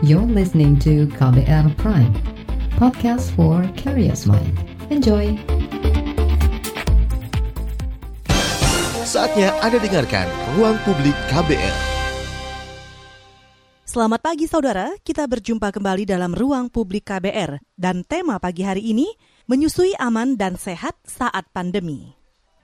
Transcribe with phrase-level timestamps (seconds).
[0.00, 2.16] You're listening to KBR Prime,
[2.80, 4.56] podcast for curious mind.
[4.88, 5.36] Enjoy!
[9.04, 10.24] Saatnya Anda dengarkan
[10.56, 11.76] Ruang Publik KBR.
[13.84, 17.60] Selamat pagi saudara, kita berjumpa kembali dalam Ruang Publik KBR.
[17.76, 19.04] Dan tema pagi hari ini,
[19.52, 22.16] menyusui aman dan sehat saat pandemi.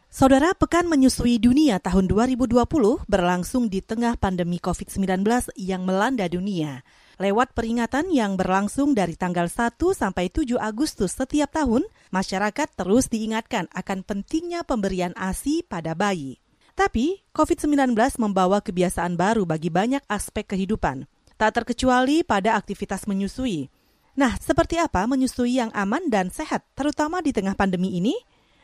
[0.09, 2.65] Saudara, Pekan Menyusui Dunia tahun 2020
[3.05, 6.81] berlangsung di tengah pandemi COVID-19 yang melanda dunia.
[7.17, 13.73] Lewat peringatan yang berlangsung dari tanggal 1 sampai 7 Agustus setiap tahun, masyarakat terus diingatkan
[13.73, 16.37] akan pentingnya pemberian ASI pada bayi.
[16.77, 21.09] Tapi, COVID-19 membawa kebiasaan baru bagi banyak aspek kehidupan,
[21.41, 23.73] tak terkecuali pada aktivitas menyusui.
[24.21, 28.13] Nah, seperti apa menyusui yang aman dan sehat, terutama di tengah pandemi ini?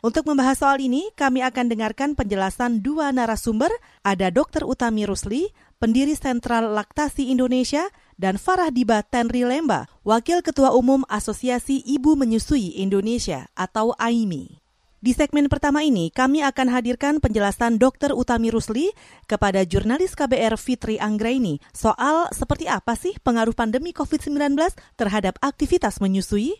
[0.05, 3.73] Untuk membahas soal ini, kami akan dengarkan penjelasan dua narasumber,
[4.05, 4.61] ada Dr.
[4.67, 5.49] Utami Rusli,
[5.81, 12.79] pendiri Sentral Laktasi Indonesia, dan Farah Diba Tenri Lemba, Wakil Ketua Umum Asosiasi Ibu Menyusui
[12.79, 14.63] Indonesia atau AIMI.
[15.03, 18.15] Di segmen pertama ini, kami akan hadirkan penjelasan Dr.
[18.15, 18.95] Utami Rusli
[19.27, 24.55] kepada jurnalis KBR Fitri Anggraini soal seperti apa sih pengaruh pandemi COVID-19
[24.95, 26.55] terhadap aktivitas menyusui.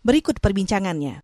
[0.00, 1.20] Berikut perbincangannya.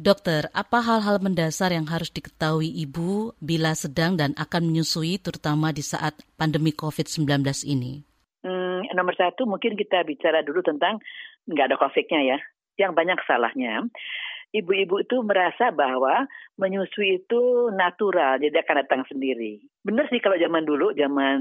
[0.00, 5.84] Dokter, apa hal-hal mendasar yang harus diketahui ibu bila sedang dan akan menyusui terutama di
[5.84, 7.28] saat pandemi COVID-19
[7.68, 8.07] ini?
[8.46, 11.02] Hmm, nomor satu mungkin kita bicara dulu tentang
[11.50, 12.38] nggak ada COVID-nya ya.
[12.78, 13.82] Yang banyak salahnya,
[14.54, 16.24] ibu-ibu itu merasa bahwa
[16.56, 19.60] menyusui itu natural, jadi akan datang sendiri.
[19.82, 21.38] Benar sih kalau zaman dulu, zaman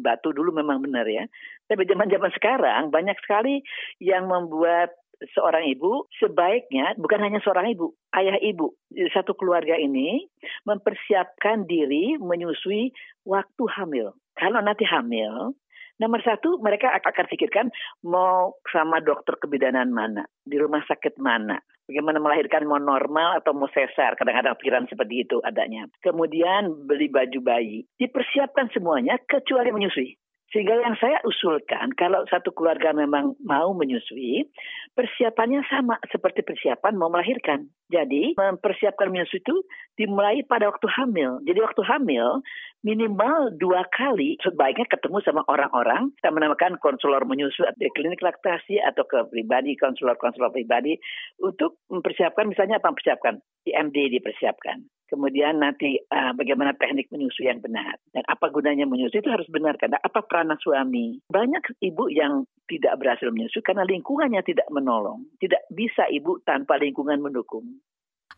[0.00, 1.26] batu dulu memang benar ya.
[1.66, 3.60] Tapi zaman-zaman sekarang banyak sekali
[3.98, 4.94] yang membuat
[5.34, 8.70] seorang ibu sebaiknya bukan hanya seorang ibu, ayah ibu
[9.10, 10.30] satu keluarga ini
[10.62, 12.94] mempersiapkan diri menyusui
[13.26, 14.14] waktu hamil.
[14.38, 15.58] Kalau nanti hamil,
[15.98, 17.66] Nomor satu, mereka akan pikirkan
[18.06, 21.58] mau sama dokter kebidanan mana, di rumah sakit mana,
[21.90, 24.14] bagaimana melahirkan mau normal atau mau sesar.
[24.14, 25.90] Kadang-kadang pikiran seperti itu adanya.
[25.98, 27.82] Kemudian beli baju bayi.
[27.98, 30.14] Dipersiapkan semuanya kecuali menyusui.
[30.48, 34.48] Sehingga yang saya usulkan, kalau satu keluarga memang mau menyusui,
[34.96, 37.68] persiapannya sama seperti persiapan mau melahirkan.
[37.92, 39.56] Jadi, mempersiapkan menyusui itu
[40.00, 41.44] dimulai pada waktu hamil.
[41.44, 42.40] Jadi, waktu hamil,
[42.80, 49.04] minimal dua kali sebaiknya ketemu sama orang-orang, kita menamakan konselor menyusui di klinik laktasi atau
[49.04, 50.96] ke pribadi, konselor-konselor pribadi,
[51.44, 53.36] untuk mempersiapkan, misalnya apa mempersiapkan?
[53.68, 57.96] IMD dipersiapkan kemudian nanti uh, bagaimana teknik menyusui yang benar.
[58.12, 61.24] Dan apa gunanya menyusui itu harus benar karena apa peranan suami?
[61.32, 65.24] Banyak ibu yang tidak berhasil menyusui karena lingkungannya tidak menolong.
[65.40, 67.80] Tidak bisa ibu tanpa lingkungan mendukung.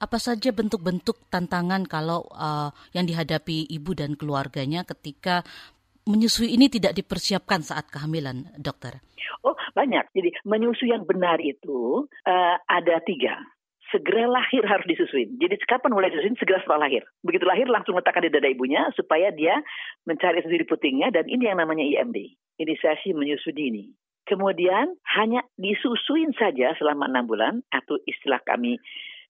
[0.00, 5.44] Apa saja bentuk-bentuk tantangan kalau uh, yang dihadapi ibu dan keluarganya ketika
[6.08, 9.04] menyusui ini tidak dipersiapkan saat kehamilan, dokter?
[9.44, 10.08] Oh banyak.
[10.16, 13.36] Jadi menyusui yang benar itu uh, ada tiga
[13.90, 15.36] segera lahir harus disusuin.
[15.38, 16.38] Jadi kapan mulai disusuin?
[16.38, 17.02] Segera setelah lahir.
[17.26, 19.60] Begitu lahir langsung letakkan di dada ibunya supaya dia
[20.06, 22.38] mencari sendiri putingnya dan ini yang namanya IMD.
[22.62, 23.90] Inisiasi menyusui dini.
[24.30, 28.78] Kemudian hanya disusuin saja selama enam bulan atau istilah kami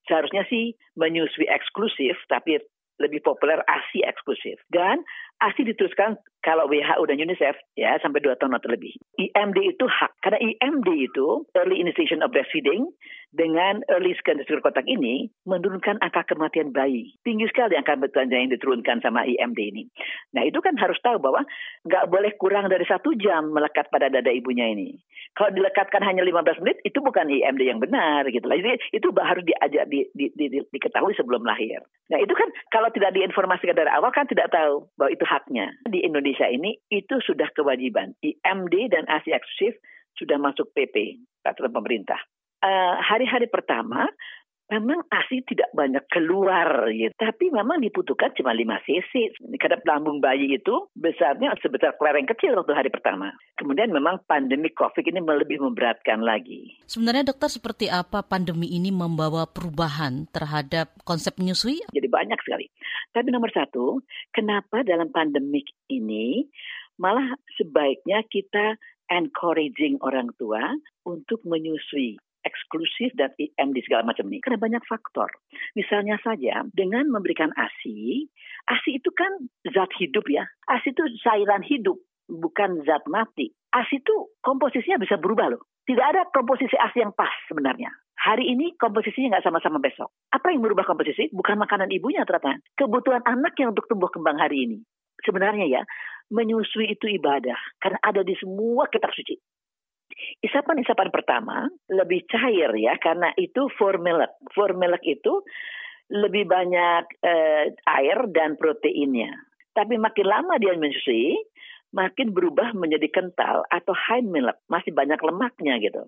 [0.05, 2.61] seharusnya sih menyusui eksklusif tapi
[3.01, 4.61] lebih populer ASI eksklusif.
[4.69, 5.01] Dan
[5.41, 8.97] ASI diteruskan kalau WHO dan UNICEF ya sampai dua tahun atau lebih.
[9.21, 12.89] IMD itu hak karena IMD itu early initiation of breastfeeding
[13.31, 17.15] dengan early scan kotak ini menurunkan angka kematian bayi.
[17.23, 19.85] Tinggi sekali angka kematian yang diturunkan sama IMD ini.
[20.35, 21.45] Nah itu kan harus tahu bahwa
[21.87, 24.99] nggak boleh kurang dari satu jam melekat pada dada ibunya ini.
[25.39, 28.51] Kalau dilekatkan hanya 15 menit itu bukan IMD yang benar gitu.
[28.51, 31.85] Jadi itu harus diajak di, di, di, di, diketahui sebelum lahir.
[32.11, 35.71] Nah itu kan kalau tidak diinformasikan dari awal kan tidak tahu bahwa itu haknya.
[35.87, 38.19] Di Indonesia ini itu sudah kewajiban.
[38.19, 39.79] IMD dan ASI eksklusif
[40.19, 42.19] sudah masuk PP peraturan pemerintah
[42.65, 44.09] uh, hari-hari pertama
[44.71, 47.11] memang ASI tidak banyak keluar gitu.
[47.19, 49.13] Tapi memang dibutuhkan cuma 5 cc.
[49.59, 53.35] Karena lambung bayi itu besarnya sebesar kelereng kecil waktu hari pertama.
[53.59, 56.79] Kemudian memang pandemi COVID ini lebih memberatkan lagi.
[56.87, 61.83] Sebenarnya dokter seperti apa pandemi ini membawa perubahan terhadap konsep menyusui?
[61.91, 62.71] Jadi banyak sekali.
[63.11, 63.99] Tapi nomor satu,
[64.31, 66.47] kenapa dalam pandemik ini
[66.95, 68.79] malah sebaiknya kita
[69.11, 70.63] encouraging orang tua
[71.03, 74.41] untuk menyusui eksklusif dan IM di segala macam ini?
[74.43, 75.29] Karena banyak faktor.
[75.77, 78.29] Misalnya saja dengan memberikan ASI,
[78.69, 80.47] ASI itu kan zat hidup ya.
[80.69, 83.53] ASI itu cairan hidup, bukan zat mati.
[83.71, 85.63] ASI itu komposisinya bisa berubah loh.
[85.85, 87.91] Tidak ada komposisi ASI yang pas sebenarnya.
[88.21, 90.13] Hari ini komposisinya nggak sama-sama besok.
[90.29, 91.33] Apa yang berubah komposisi?
[91.33, 92.61] Bukan makanan ibunya ternyata.
[92.77, 94.79] Kebutuhan anaknya untuk tumbuh kembang hari ini.
[95.25, 95.83] Sebenarnya ya,
[96.29, 97.57] menyusui itu ibadah.
[97.81, 99.41] Karena ada di semua kitab suci
[100.41, 104.33] Isapan-isapan pertama lebih cair ya karena itu formulek.
[104.57, 105.45] Formulek itu
[106.11, 107.65] lebih banyak uh,
[108.01, 109.31] air dan proteinnya.
[109.71, 111.39] Tapi makin lama dia menyusui,
[111.95, 116.03] makin berubah menjadi kental atau high milk, masih banyak lemaknya gitu.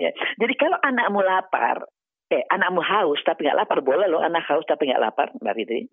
[0.00, 0.10] Ya.
[0.40, 1.84] Jadi kalau anakmu lapar,
[2.32, 5.86] eh anakmu haus tapi nggak lapar boleh loh anak haus tapi nggak lapar mbak Fitri.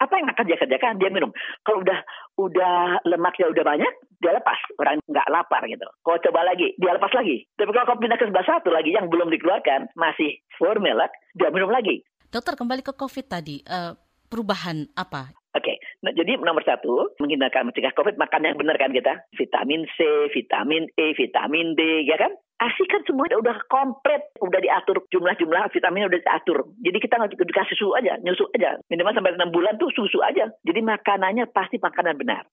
[0.00, 0.98] Apa yang akan dia kerjakan?
[0.98, 1.30] Dia minum.
[1.62, 1.98] Kalau udah
[2.40, 4.58] udah lemaknya udah banyak, dia lepas.
[4.78, 5.86] Orang nggak lapar gitu.
[6.02, 7.46] Kalau coba lagi, dia lepas lagi.
[7.54, 11.06] Tapi kalau kau pindah ke sebelah satu lagi yang belum dikeluarkan, masih formula,
[11.36, 12.02] dia minum lagi.
[12.30, 13.94] Dokter kembali ke COVID tadi, uh,
[14.26, 15.30] perubahan apa?
[15.54, 15.76] Oke, okay.
[16.02, 20.02] nah, jadi nomor satu menghindarkan mencegah COVID makan yang benar kan kita, vitamin C,
[20.34, 22.34] vitamin E, vitamin D, ya kan?
[22.54, 26.58] ASI kan semuanya udah komplit, udah diatur jumlah-jumlah vitaminnya udah diatur.
[26.80, 28.78] Jadi kita nggak dikasih susu aja, nyusu aja.
[28.86, 30.46] Minimal sampai enam bulan tuh susu aja.
[30.62, 32.46] Jadi makanannya pasti makanan benar.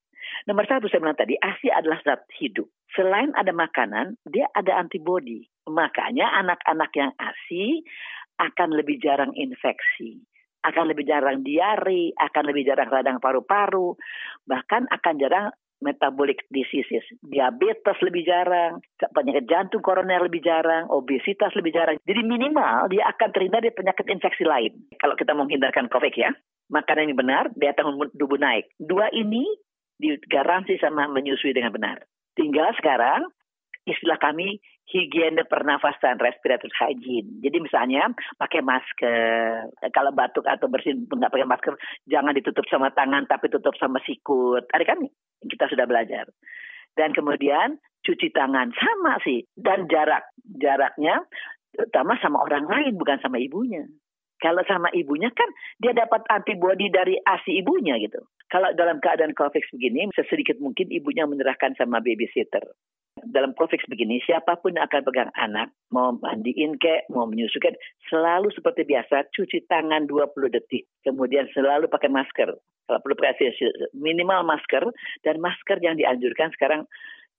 [0.50, 2.65] Nomor satu saya bilang tadi, ASI adalah zat hidup.
[2.98, 5.45] Selain ada makanan, dia ada antibodi.
[5.69, 7.86] Makanya anak-anak yang ASI
[8.42, 10.18] akan lebih jarang infeksi,
[10.65, 13.94] akan lebih jarang diare, akan lebih jarang radang paru-paru,
[14.50, 15.48] bahkan akan jarang
[15.81, 18.80] metabolic diseases, diabetes lebih jarang,
[19.12, 21.98] penyakit jantung koroner lebih jarang, obesitas lebih jarang.
[22.06, 24.78] Jadi minimal dia akan terhindar dari penyakit infeksi lain.
[25.01, 26.31] Kalau kita menghindarkan COVID ya,
[26.69, 28.69] makanan yang benar, daya tahan tubuh naik.
[28.78, 29.44] Dua ini
[29.98, 31.98] digaransi sama menyusui dengan benar.
[32.38, 33.27] Tinggal sekarang
[33.86, 34.62] istilah kami
[34.92, 37.40] higiene pernafasan respiratory hygiene.
[37.40, 41.74] Jadi misalnya pakai masker, kalau batuk atau bersin nggak pakai masker,
[42.12, 44.68] jangan ditutup sama tangan tapi tutup sama sikut.
[44.70, 45.00] Ada kan
[45.48, 46.28] kita sudah belajar.
[46.92, 50.28] Dan kemudian cuci tangan sama sih dan jarak
[50.60, 51.24] jaraknya
[51.72, 53.88] terutama sama orang lain bukan sama ibunya.
[54.42, 55.48] Kalau sama ibunya kan
[55.80, 58.20] dia dapat antibodi dari asi ibunya gitu.
[58.52, 62.66] Kalau dalam keadaan COVID begini, sesedikit mungkin ibunya menyerahkan sama babysitter
[63.30, 67.78] dalam COVID begini, siapa pun yang akan pegang anak, mau mandiin kek, mau menyusukan,
[68.10, 70.90] selalu seperti biasa, cuci tangan 20 detik.
[71.06, 72.50] Kemudian selalu pakai masker.
[72.90, 73.16] Kalau perlu
[73.96, 74.84] minimal masker,
[75.24, 76.84] dan masker yang dianjurkan sekarang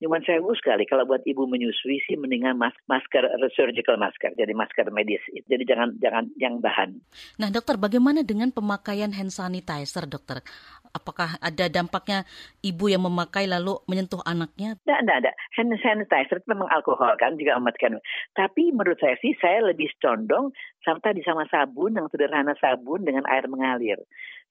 [0.03, 3.23] Cuman sewu sekali kalau buat ibu menyusui sih mendingan mas masker
[3.55, 5.23] surgical masker, jadi masker medis.
[5.47, 6.99] Jadi jangan jangan yang bahan.
[7.39, 10.43] Nah dokter, bagaimana dengan pemakaian hand sanitizer dokter?
[10.91, 12.27] Apakah ada dampaknya
[12.61, 14.75] ibu yang memakai lalu menyentuh anaknya?
[14.83, 15.33] Tidak, tidak ada.
[15.55, 18.03] Hand sanitizer itu memang alkohol kan juga mematikan.
[18.35, 20.51] Tapi menurut saya sih saya lebih condong
[20.83, 24.03] serta di sama sabun yang sederhana sabun dengan air mengalir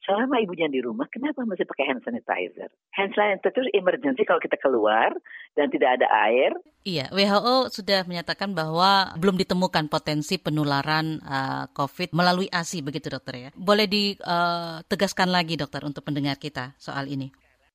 [0.05, 2.69] selama ibunya di rumah, kenapa masih pakai hand sanitizer?
[2.97, 5.13] Hand sanitizer itu emergency kalau kita keluar
[5.53, 6.51] dan tidak ada air.
[6.81, 13.37] Iya, WHO sudah menyatakan bahwa belum ditemukan potensi penularan uh, COVID melalui ASI, begitu dokter
[13.37, 13.49] ya.
[13.53, 17.29] Boleh ditegaskan uh, lagi dokter untuk pendengar kita soal ini?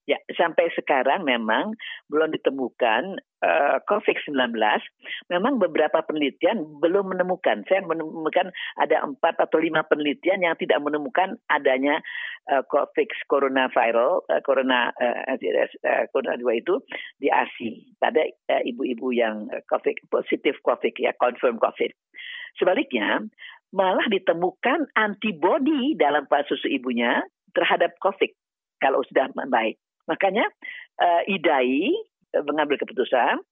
[0.07, 1.75] Ya, sampai sekarang memang
[2.07, 4.55] belum ditemukan uh, COVID-19.
[5.27, 7.67] Memang beberapa penelitian belum menemukan.
[7.67, 11.99] Saya menemukan ada empat atau lima penelitian yang tidak menemukan adanya
[12.55, 16.79] uh, COVID coronavirus, uh, corona uh, uh, corona 2 itu
[17.19, 21.91] di ASI pada uh, ibu-ibu yang COVID positif COVID ya, confirm COVID.
[22.63, 23.27] Sebaliknya,
[23.75, 28.31] malah ditemukan antibodi dalam susu ibunya terhadap COVID
[28.79, 29.77] kalau sudah baik.
[30.07, 30.47] Makanya
[31.03, 31.93] uh, IDAI
[32.35, 33.43] eh, mengambil keputusan,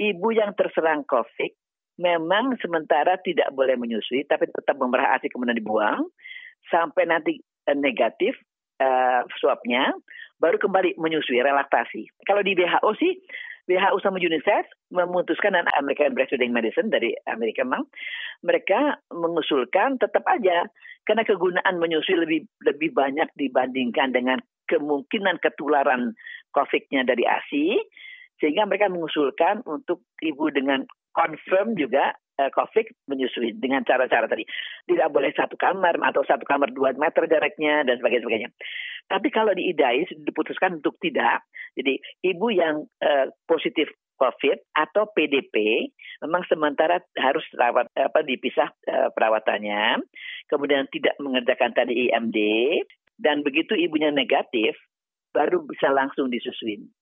[0.00, 1.52] ibu yang terserang COVID
[2.00, 6.08] memang sementara tidak boleh menyusui, tapi tetap memerah ASI kemudian dibuang
[6.72, 8.36] sampai nanti uh, negatif
[8.80, 9.92] uh, swabnya,
[10.40, 12.08] baru kembali menyusui relaktasi.
[12.24, 13.12] Kalau di WHO sih
[13.70, 17.86] WHO sama UNICEF memutuskan dan American Breastfeeding Medicine dari Amerika memang
[18.42, 20.66] mereka mengusulkan tetap aja
[21.06, 24.42] karena kegunaan menyusui lebih lebih banyak dibandingkan dengan
[24.72, 26.16] kemungkinan ketularan
[26.56, 27.76] COVID-nya dari ASI,
[28.40, 34.48] sehingga mereka mengusulkan untuk ibu dengan confirm juga uh, COVID menyusui dengan cara-cara tadi.
[34.88, 38.50] Tidak boleh satu kamar atau satu kamar dua meter jaraknya dan sebagainya.
[39.06, 41.44] Tapi kalau di IDAI diputuskan untuk tidak.
[41.76, 43.88] Jadi ibu yang uh, positif
[44.20, 45.88] COVID atau PDP
[46.22, 49.98] memang sementara harus rawat apa dipisah uh, perawatannya,
[50.46, 52.38] kemudian tidak mengerjakan tadi IMD
[53.16, 54.76] dan begitu ibunya negatif,
[55.32, 56.92] baru bisa langsung disusuin.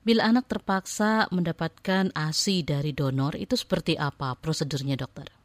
[0.00, 5.39] Bila anak terpaksa mendapatkan ASI dari donor, itu seperti apa prosedurnya dokter?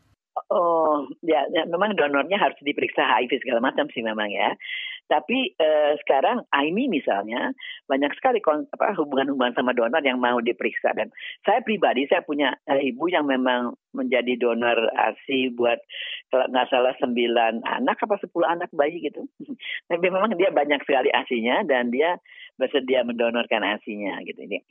[0.45, 4.53] Oh, ya, ya memang donornya harus diperiksa HIV segala macam sih memang ya.
[5.09, 7.49] Tapi eh, sekarang AIMI misalnya
[7.89, 11.09] banyak sekali hubungan-hubungan sama donor yang mau diperiksa dan
[11.49, 15.81] saya pribadi saya punya eh, ibu yang memang menjadi donor ASI buat
[16.29, 19.25] kalau nggak salah sembilan anak apa sepuluh anak bayi gitu.
[19.89, 22.21] Tapi memang dia banyak sekali asinya dan dia
[22.61, 24.61] bersedia mendonorkan asinya gitu ini.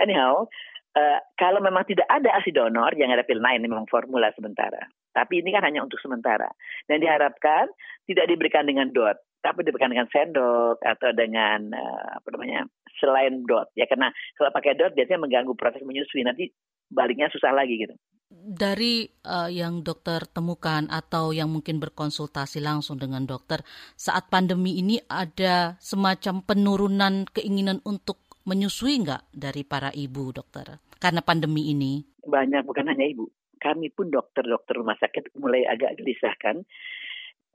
[0.00, 0.48] Anyhow,
[0.96, 4.88] Uh, kalau memang tidak ada ASI donor, yang ada pil lain memang formula sementara.
[5.12, 6.48] Tapi ini kan hanya untuk sementara.
[6.84, 7.68] Dan diharapkan
[8.08, 12.66] tidak diberikan dengan dot, tapi diberikan dengan sendok atau dengan uh, apa namanya
[12.98, 13.70] selain dot.
[13.74, 16.22] Ya karena kalau pakai dot biasanya mengganggu proses menyusui.
[16.22, 16.50] Nanti
[16.88, 17.94] baliknya susah lagi gitu.
[18.28, 23.64] Dari uh, yang dokter temukan atau yang mungkin berkonsultasi langsung dengan dokter
[23.96, 31.24] saat pandemi ini ada semacam penurunan keinginan untuk menyusui nggak dari para ibu dokter karena
[31.24, 32.04] pandemi ini?
[32.28, 33.24] Banyak bukan hanya ibu,
[33.60, 36.62] kami pun dokter-dokter rumah sakit mulai agak gelisah kan.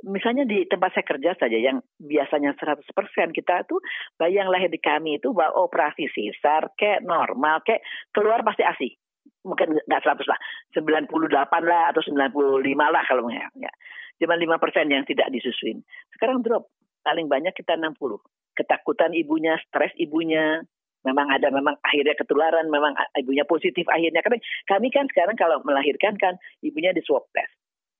[0.03, 2.83] Misalnya di tempat saya kerja saja yang biasanya 100%
[3.31, 3.79] kita tuh
[4.19, 7.79] bayang lahir di kami itu bahwa operasi sisar kayak normal kayak
[8.11, 8.99] keluar pasti ASI
[9.43, 10.39] mungkin nggak 100 lah,
[10.75, 11.11] 98
[11.67, 13.47] lah atau 95 lah kalau ya.
[13.59, 13.71] ya.
[14.19, 15.83] Cuma 5 persen yang tidak disusuin.
[16.15, 16.71] Sekarang drop,
[17.03, 18.23] paling banyak kita 60.
[18.55, 20.63] Ketakutan ibunya, stres ibunya,
[21.03, 24.23] memang ada memang akhirnya ketularan, memang ibunya positif akhirnya.
[24.23, 27.51] Karena kami kan sekarang kalau melahirkan kan ibunya di swab test.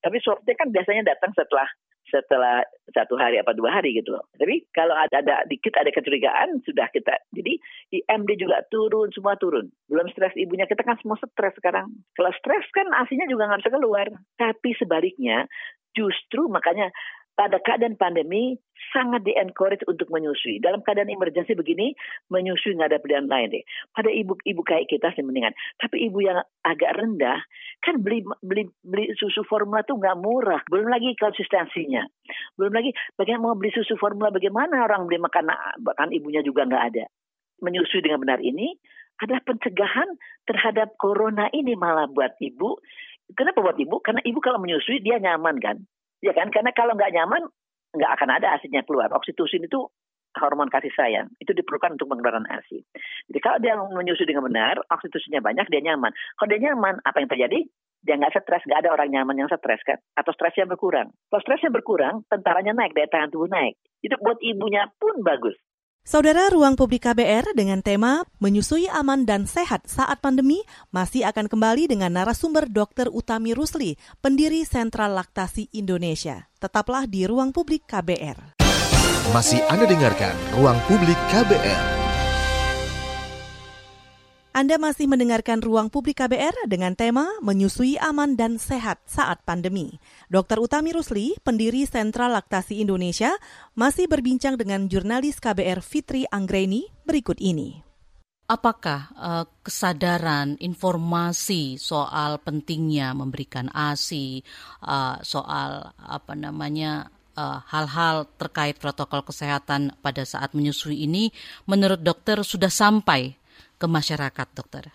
[0.04, 1.68] Tapi swab test kan biasanya datang setelah
[2.04, 2.60] setelah
[2.92, 4.28] satu hari apa dua hari gitu loh.
[4.36, 7.16] Tapi kalau ada, ada dikit ada kecurigaan sudah kita.
[7.32, 7.56] Jadi
[7.90, 9.72] IMD juga turun, semua turun.
[9.88, 11.88] Belum stres ibunya kita kan semua stres sekarang.
[12.14, 14.06] Kalau stres kan aslinya juga nggak bisa keluar.
[14.36, 15.48] Tapi sebaliknya
[15.96, 16.92] justru makanya
[17.34, 18.54] pada keadaan pandemi
[18.94, 20.62] sangat di-encourage untuk menyusui.
[20.62, 21.94] Dalam keadaan emergensi begini,
[22.30, 23.64] menyusui nggak ada pilihan lain deh.
[23.90, 25.54] Pada ibu-ibu kayak kita sih mendingan.
[25.78, 27.42] Tapi ibu yang agak rendah,
[27.82, 30.62] kan beli beli beli susu formula tuh nggak murah.
[30.70, 32.06] Belum lagi konsistensinya.
[32.54, 35.50] Belum lagi bagaimana mau beli susu formula, bagaimana orang beli makan
[35.82, 37.04] bahkan ibunya juga nggak ada.
[37.62, 38.74] Menyusui dengan benar ini
[39.18, 40.10] adalah pencegahan
[40.46, 42.78] terhadap corona ini malah buat ibu.
[43.34, 44.02] Kenapa buat ibu?
[44.04, 45.78] Karena ibu kalau menyusui dia nyaman kan
[46.24, 46.48] Ya kan?
[46.48, 47.44] Karena kalau nggak nyaman,
[47.92, 49.12] nggak akan ada asinya keluar.
[49.12, 49.92] Oksitosin itu
[50.40, 51.28] hormon kasih sayang.
[51.38, 52.80] Itu diperlukan untuk pengeluaran ASI.
[53.30, 56.10] Jadi kalau dia menyusui dengan benar, oksitosinnya banyak, dia nyaman.
[56.40, 57.60] Kalau dia nyaman, apa yang terjadi?
[58.04, 60.00] Dia nggak stres, nggak ada orang nyaman yang stres kan?
[60.16, 61.12] Atau stresnya berkurang.
[61.28, 63.76] Kalau stresnya berkurang, tentaranya naik, daya tahan tubuh naik.
[64.04, 65.56] Itu buat ibunya pun bagus.
[66.04, 70.60] Saudara Ruang Publik KBR dengan tema Menyusui Aman dan Sehat Saat Pandemi
[70.92, 73.08] masih akan kembali dengan narasumber Dr.
[73.08, 76.44] Utami Rusli, pendiri Sentral Laktasi Indonesia.
[76.60, 78.60] Tetaplah di Ruang Publik KBR.
[79.32, 82.03] Masih Anda dengarkan Ruang Publik KBR.
[84.54, 89.98] Anda masih mendengarkan Ruang Publik KBR dengan tema Menyusui Aman dan Sehat Saat Pandemi.
[90.30, 90.62] Dr.
[90.62, 93.34] Utami Rusli, pendiri Sentral Laktasi Indonesia,
[93.74, 97.82] masih berbincang dengan jurnalis KBR Fitri Anggreni berikut ini.
[98.46, 104.38] Apakah uh, kesadaran informasi soal pentingnya memberikan ASI,
[104.86, 111.34] uh, soal apa namanya eh, hal-hal uh, terkait protokol kesehatan pada saat menyusui ini
[111.66, 113.34] menurut dokter sudah sampai
[113.84, 114.88] ke masyarakat, dokter?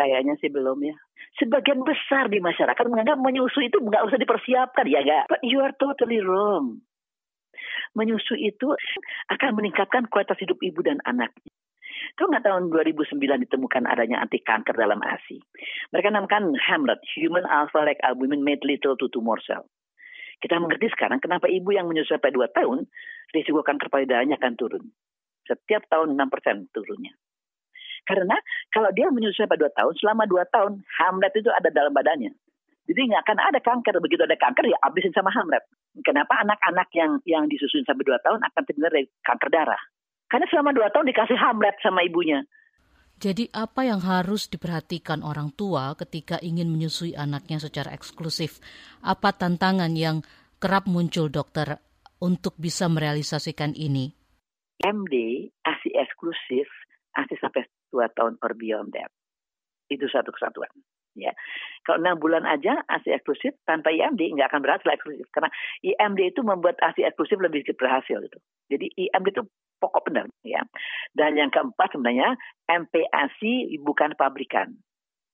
[0.00, 0.96] Kayaknya sih belum ya.
[1.36, 5.28] Sebagian besar di masyarakat menganggap menyusui itu nggak usah dipersiapkan, ya nggak?
[5.28, 6.80] But you are totally wrong.
[7.92, 8.72] Menyusui itu
[9.28, 11.52] akan meningkatkan kualitas hidup ibu dan anaknya.
[12.16, 15.36] Tahu nggak tahun 2009 ditemukan adanya anti kanker dalam ASI?
[15.92, 19.68] Mereka namakan HAMLET, Human Alpha-Like Albumin Made Little to Tumor Cell.
[20.40, 22.88] Kita mengerti sekarang kenapa ibu yang menyusui sampai 2 tahun,
[23.36, 24.84] risiko kanker payudaranya akan turun.
[25.44, 27.12] Setiap tahun 6% turunnya.
[28.06, 28.36] Karena
[28.72, 32.32] kalau dia menyusui pada dua tahun, selama dua tahun Hamlet itu ada dalam badannya.
[32.90, 33.94] Jadi nggak akan ada kanker.
[34.02, 35.62] Begitu ada kanker ya habisin sama Hamlet.
[36.02, 39.82] Kenapa anak-anak yang yang disusui sampai dua tahun akan terkena dari kanker darah?
[40.26, 42.42] Karena selama dua tahun dikasih Hamlet sama ibunya.
[43.20, 48.64] Jadi apa yang harus diperhatikan orang tua ketika ingin menyusui anaknya secara eksklusif?
[49.04, 50.24] Apa tantangan yang
[50.56, 51.78] kerap muncul dokter
[52.16, 54.16] untuk bisa merealisasikan ini?
[54.80, 55.14] MD
[55.60, 56.64] ASI eksklusif
[57.12, 59.10] ASI sampai dua tahun or beyond that.
[59.90, 60.70] Itu satu kesatuan.
[61.18, 61.34] Ya,
[61.82, 65.50] kalau enam bulan aja ASI eksklusif tanpa IMD nggak akan berhasil eksklusif karena
[65.82, 68.38] IMD itu membuat ASI eksklusif lebih berhasil itu.
[68.70, 69.42] Jadi IMD itu
[69.82, 70.62] pokok benar ya.
[71.10, 72.38] Dan yang keempat sebenarnya
[72.70, 74.78] MPASI bukan pabrikan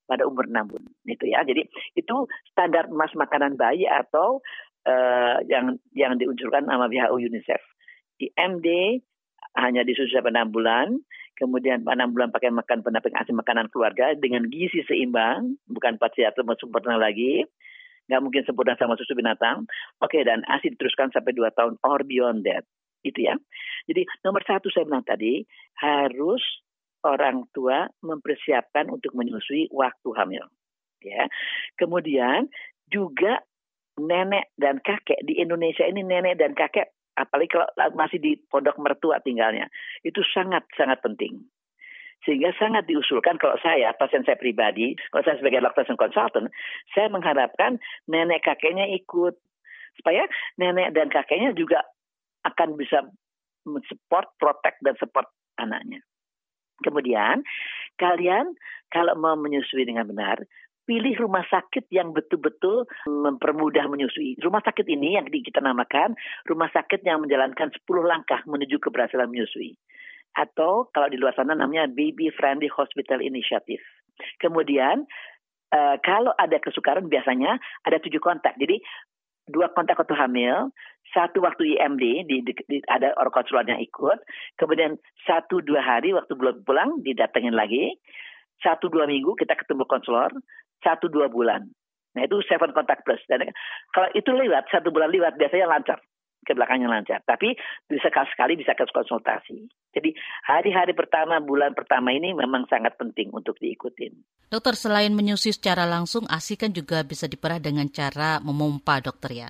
[0.07, 1.43] pada umur enam bulan itu ya.
[1.43, 2.15] Jadi itu
[2.49, 4.39] standar emas makanan bayi atau
[4.87, 7.61] uh, yang yang diunjurkan sama WHO UNICEF.
[8.17, 8.97] IMD
[9.59, 10.87] hanya disusun sampai enam bulan,
[11.37, 16.41] kemudian enam bulan pakai makan pendamping asi makanan keluarga dengan gizi seimbang, bukan pasti atau
[16.57, 17.45] sempurna lagi,
[18.09, 19.69] nggak mungkin sempurna sama susu binatang.
[20.01, 22.65] Oke, dan asi diteruskan sampai dua tahun or beyond that.
[23.05, 23.37] Itu ya.
[23.85, 25.45] Jadi nomor satu saya bilang tadi,
[25.79, 26.41] harus
[27.05, 30.43] orang tua mempersiapkan untuk menyusui waktu hamil.
[31.05, 31.29] Ya.
[31.77, 32.49] Kemudian
[32.89, 33.45] juga
[33.97, 39.17] nenek dan kakek di Indonesia ini nenek dan kakek apalagi kalau masih di pondok mertua
[39.25, 39.67] tinggalnya,
[40.05, 41.41] itu sangat-sangat penting.
[42.25, 46.49] Sehingga sangat diusulkan kalau saya, pasien saya pribadi, kalau saya sebagai lactation consultant,
[46.93, 49.37] saya mengharapkan nenek kakeknya ikut.
[49.97, 50.29] Supaya
[50.61, 51.81] nenek dan kakeknya juga
[52.45, 53.05] akan bisa
[53.89, 56.01] support, protect, dan support anaknya.
[56.85, 57.41] Kemudian,
[57.97, 58.53] kalian
[58.93, 60.45] kalau mau menyusui dengan benar,
[60.87, 64.39] pilih rumah sakit yang betul-betul mempermudah menyusui.
[64.39, 66.15] Rumah sakit ini yang kita namakan
[66.47, 69.75] rumah sakit yang menjalankan 10 langkah menuju keberhasilan menyusui
[70.37, 73.81] atau kalau di luar sana namanya Baby Friendly Hospital Initiative.
[74.37, 75.09] Kemudian
[75.73, 78.53] uh, kalau ada kesukaran biasanya ada tujuh kontak.
[78.61, 78.79] Jadi
[79.49, 80.69] dua kontak waktu hamil,
[81.15, 84.19] satu waktu IMD di, di, di ada orang konsulatnya ikut,
[84.59, 87.95] kemudian satu dua hari waktu belum pulang didatengin lagi,
[88.59, 90.35] satu dua minggu kita ketemu konselor,
[90.83, 91.65] satu dua bulan.
[92.17, 93.21] Nah itu seven contact plus.
[93.29, 93.49] Dan
[93.93, 96.01] kalau itu lewat satu bulan lewat biasanya lancar
[96.47, 97.19] ke belakangnya lancar.
[97.27, 97.51] Tapi
[97.91, 99.67] bisa sekali bisa ke konsultasi.
[99.91, 100.15] Jadi
[100.47, 104.15] hari-hari pertama, bulan pertama ini memang sangat penting untuk diikutin.
[104.47, 109.49] Dokter, selain menyusui secara langsung, ASI kan juga bisa diperah dengan cara memompa, dokter ya.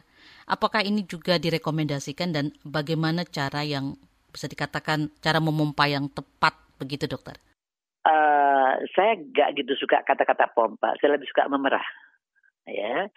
[0.50, 3.94] Apakah ini juga direkomendasikan dan bagaimana cara yang
[4.34, 7.38] bisa dikatakan cara memompa yang tepat begitu, dokter?
[8.08, 11.84] Uh, saya gak gitu suka kata-kata pompa, saya lebih suka memerah.
[12.68, 13.12] Ya,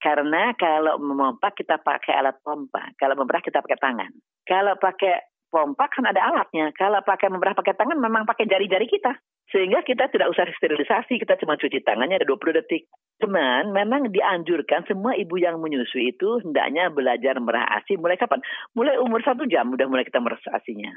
[0.00, 4.08] karena kalau memompa kita pakai alat pompa, kalau memberah kita pakai tangan.
[4.48, 6.72] Kalau pakai pompa kan ada alatnya.
[6.72, 9.12] Kalau pakai memberah pakai tangan memang pakai jari-jari kita.
[9.52, 12.88] Sehingga kita tidak usah sterilisasi, kita cuma cuci tangannya ada 20 detik.
[13.20, 18.40] Cuman memang dianjurkan semua ibu yang menyusui itu hendaknya belajar merah ASI mulai kapan?
[18.72, 20.94] Mulai umur satu jam udah mulai kita merah ASInya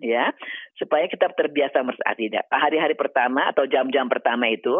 [0.00, 0.32] ya
[0.76, 1.80] supaya kita terbiasa
[2.16, 4.72] tidak hari-hari pertama atau jam-jam pertama itu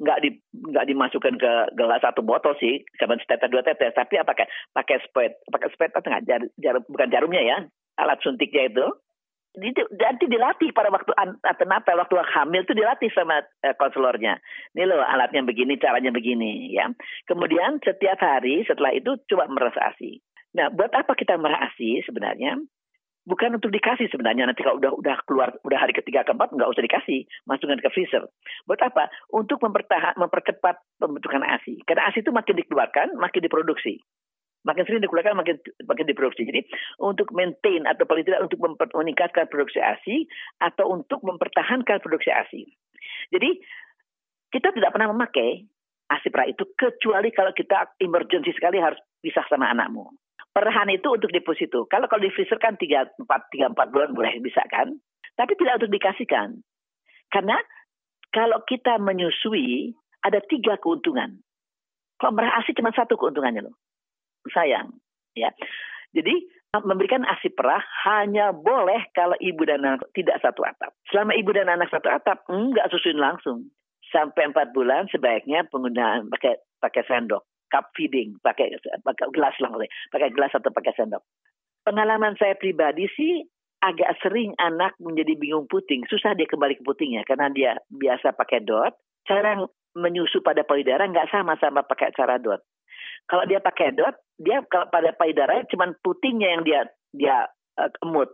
[0.00, 4.48] nggak di nggak dimasukkan ke gelas satu botol sih cuma setetes dua tetes tapi apakah
[4.72, 7.58] pakai spet pakai spet atau nggak jar, jarum bukan jarumnya ya
[8.00, 8.86] alat suntiknya itu
[9.94, 11.14] nanti dilatih pada waktu
[11.46, 14.42] antenatal waktu hamil itu dilatih sama uh, konselornya.
[14.74, 16.90] Ini loh alatnya begini, caranya begini, ya.
[17.30, 20.18] Kemudian setiap hari setelah itu coba merasa asi.
[20.58, 22.58] Nah, buat apa kita merasa sebenarnya?
[23.24, 24.48] Bukan untuk dikasih sebenarnya.
[24.48, 27.28] Nanti kalau udah udah keluar udah hari ketiga keempat nggak usah dikasih.
[27.48, 28.24] Masukkan ke freezer.
[28.68, 29.10] Buat apa?
[29.32, 34.00] Untuk mempertahan mempercepat pembentukan asi karena asi itu makin dikeluarkan makin diproduksi.
[34.64, 36.48] Makin sering dikeluarkan makin makin diproduksi.
[36.48, 36.64] Jadi
[36.96, 38.60] untuk maintain atau paling tidak untuk
[38.96, 40.24] meningkatkan produksi asi
[40.56, 42.64] atau untuk mempertahankan produksi asi
[43.32, 43.50] jadi
[44.52, 45.64] kita tidak pernah memakai
[46.12, 50.12] asi pra itu kecuali kalau kita emergency sekali harus pisah sama anakmu
[50.54, 51.82] Perahan itu untuk deposito.
[51.90, 54.94] Kalau kalau di freezer kan 3 4 3 4 bulan boleh bisa kan?
[55.34, 56.62] Tapi tidak untuk dikasihkan.
[57.26, 57.58] Karena
[58.30, 61.42] kalau kita menyusui ada tiga keuntungan.
[62.22, 63.74] Kalau merah ASI cuma satu keuntungannya loh.
[64.54, 64.94] Sayang,
[65.34, 65.50] ya.
[66.14, 66.46] Jadi
[66.86, 70.94] memberikan ASI perah hanya boleh kalau ibu dan anak tidak satu atap.
[71.10, 73.74] Selama ibu dan anak satu atap, enggak susuin langsung.
[74.14, 77.42] Sampai empat bulan sebaiknya penggunaan pakai pakai sendok
[77.74, 78.70] cup feeding, pakai
[79.02, 79.74] pakai gelas lah,
[80.14, 81.26] pakai gelas atau pakai sendok.
[81.82, 83.42] Pengalaman saya pribadi sih
[83.82, 88.62] agak sering anak menjadi bingung puting, susah dia kembali ke putingnya karena dia biasa pakai
[88.62, 88.94] dot.
[89.26, 89.58] Cara
[89.98, 92.62] menyusu pada payudara nggak sama sama pakai cara dot.
[93.28, 96.80] Kalau dia pakai dot, dia kalau pada payudara cuma putingnya yang dia
[97.12, 97.36] dia
[97.76, 98.30] uh, emut.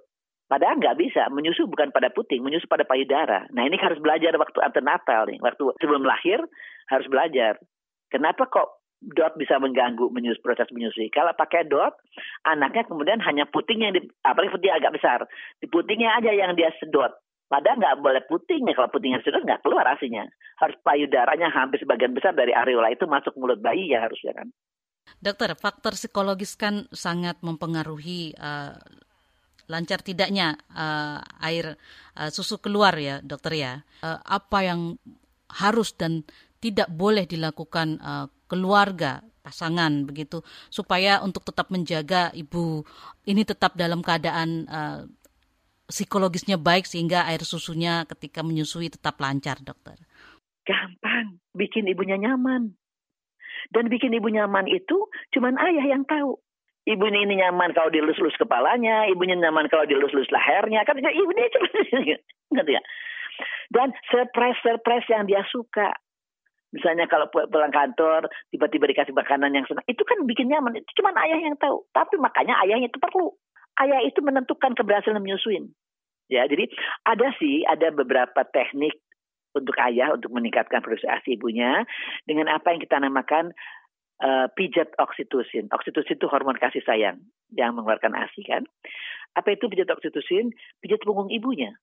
[0.51, 3.47] Padahal nggak bisa, menyusu bukan pada puting, menyusu pada payudara.
[3.55, 6.43] Nah ini harus belajar waktu antenatal nih, waktu sebelum lahir
[6.91, 7.55] harus belajar.
[8.11, 11.09] Kenapa kok dot bisa mengganggu menyus, proses menyusui.
[11.09, 11.97] Kalau pakai dot,
[12.45, 15.25] anaknya kemudian hanya puting yang di, apalagi puting agak besar,
[15.57, 17.17] di putingnya aja yang dia sedot.
[17.51, 20.23] Padahal nggak boleh putingnya, kalau putingnya sedot nggak keluar asinya.
[20.61, 24.49] Harus payudaranya hampir sebagian besar dari areola itu masuk mulut bayi ya harusnya kan.
[25.19, 28.79] Dokter, faktor psikologis kan sangat mempengaruhi uh,
[29.67, 31.75] lancar tidaknya uh, air
[32.15, 33.73] uh, susu keluar ya dokter ya.
[34.05, 34.81] Uh, apa yang
[35.51, 36.23] harus dan
[36.61, 42.85] tidak boleh dilakukan uh, keluarga pasangan begitu supaya untuk tetap menjaga ibu
[43.25, 45.01] ini tetap dalam keadaan uh,
[45.91, 49.99] psikologisnya baik sehingga air susunya ketika menyusui tetap lancar dokter.
[50.63, 52.79] Gampang, bikin ibunya nyaman.
[53.75, 56.39] Dan bikin ibu nyaman itu cuman ayah yang tahu.
[56.89, 61.69] Ibu ini nyaman kalau dilus-lus kepalanya, ibunya nyaman kalau dilus-lus lehernya, kan ibu ini cuma
[62.57, 62.83] ngerti ya.
[63.71, 65.93] Dan surprise-surprise yang dia suka.
[66.71, 70.79] Misalnya kalau pulang kantor tiba-tiba dikasih makanan yang senang, itu kan bikin nyaman.
[70.79, 71.83] Itu cuma ayah yang tahu.
[71.91, 73.35] Tapi makanya ayahnya itu perlu.
[73.83, 75.75] Ayah itu menentukan keberhasilan menyusuin.
[76.31, 76.71] Ya, jadi
[77.03, 78.95] ada sih ada beberapa teknik
[79.51, 81.83] untuk ayah untuk meningkatkan produksi ASI ibunya
[82.23, 83.51] dengan apa yang kita namakan
[84.23, 85.67] uh, pijat oksitosin.
[85.75, 87.19] Oksitosin itu hormon kasih sayang
[87.51, 88.63] yang mengeluarkan ASI kan.
[89.35, 90.55] Apa itu pijat oksitosin?
[90.79, 91.75] Pijat punggung ibunya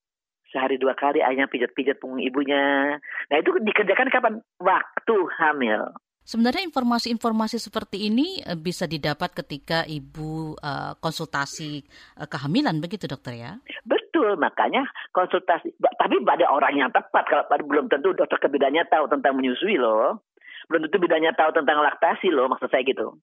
[0.51, 2.95] Sehari dua kali ayahnya pijat-pijat punggung ibunya.
[3.01, 4.33] Nah itu dikerjakan kapan?
[4.63, 5.91] Waktu hamil.
[6.27, 11.87] Sebenarnya informasi-informasi seperti ini eh, bisa didapat ketika ibu uh, konsultasi
[12.19, 13.51] uh, kehamilan begitu dokter ya?
[13.87, 14.83] Betul, makanya
[15.15, 15.71] konsultasi.
[15.79, 20.19] Tapi pada orang yang tepat kalau belum tentu dokter kebidaannya tahu tentang menyusui loh.
[20.67, 23.15] Belum tentu bidanya tahu tentang laktasi loh, maksud saya gitu.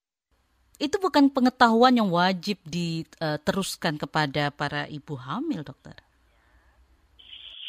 [0.80, 6.00] Itu bukan pengetahuan yang wajib diteruskan kepada para ibu hamil, dokter?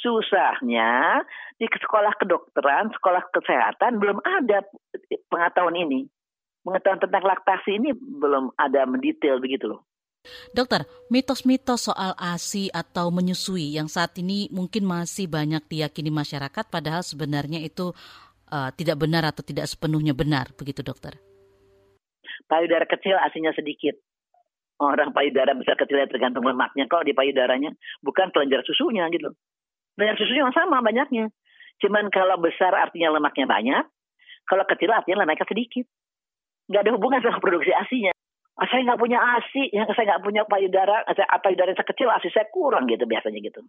[0.06, 1.26] Susahnya
[1.58, 4.62] di sekolah kedokteran, sekolah kesehatan belum ada
[5.34, 6.06] pengetahuan ini.
[6.62, 9.82] Pengetahuan tentang laktasi ini belum ada mendetail begitu loh.
[10.54, 17.06] Dokter, mitos-mitos soal ASI atau menyusui yang saat ini mungkin masih banyak diyakini masyarakat padahal
[17.06, 17.94] sebenarnya itu
[18.50, 21.18] uh, tidak benar atau tidak sepenuhnya benar, begitu dokter?
[22.50, 23.98] Payudara kecil asinya sedikit.
[24.76, 26.84] Orang payudara besar kecilnya tergantung lemaknya.
[26.92, 27.72] Kalau di payudaranya
[28.04, 29.32] bukan kelenjar susunya gitu.
[29.96, 31.32] Banyak susunya yang sama banyaknya.
[31.84, 33.84] Cuman kalau besar artinya lemaknya banyak,
[34.48, 35.86] kalau kecil artinya lemaknya sedikit.
[36.72, 38.12] Nggak ada hubungan sama produksi asinya.
[38.56, 42.32] Oh, saya nggak punya asi, ya saya nggak punya payudara, saya, payudara saya kecil, asi
[42.32, 43.60] saya kurang gitu biasanya gitu.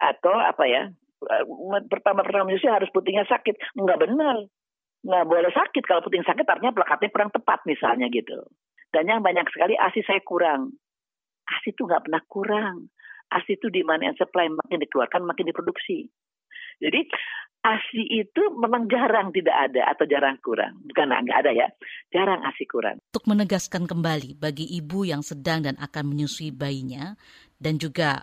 [0.00, 0.88] Atau apa ya,
[1.92, 3.76] pertama-pertama menyusui harus putingnya sakit.
[3.76, 4.36] Nggak benar.
[5.04, 5.84] Nggak boleh sakit.
[5.84, 8.48] Kalau puting sakit artinya plakatnya kurang tepat misalnya gitu.
[8.88, 10.72] Dan yang banyak sekali asi saya kurang.
[11.44, 12.88] Asi itu nggak pernah kurang.
[13.34, 16.06] ASI itu di mana yang supply makin dikeluarkan makin diproduksi.
[16.78, 17.10] Jadi
[17.64, 20.84] ASI itu memang jarang tidak ada atau jarang kurang.
[20.84, 21.68] Bukan nggak ada ya,
[22.12, 23.00] jarang ASI kurang.
[23.10, 27.16] Untuk menegaskan kembali bagi ibu yang sedang dan akan menyusui bayinya
[27.56, 28.20] dan juga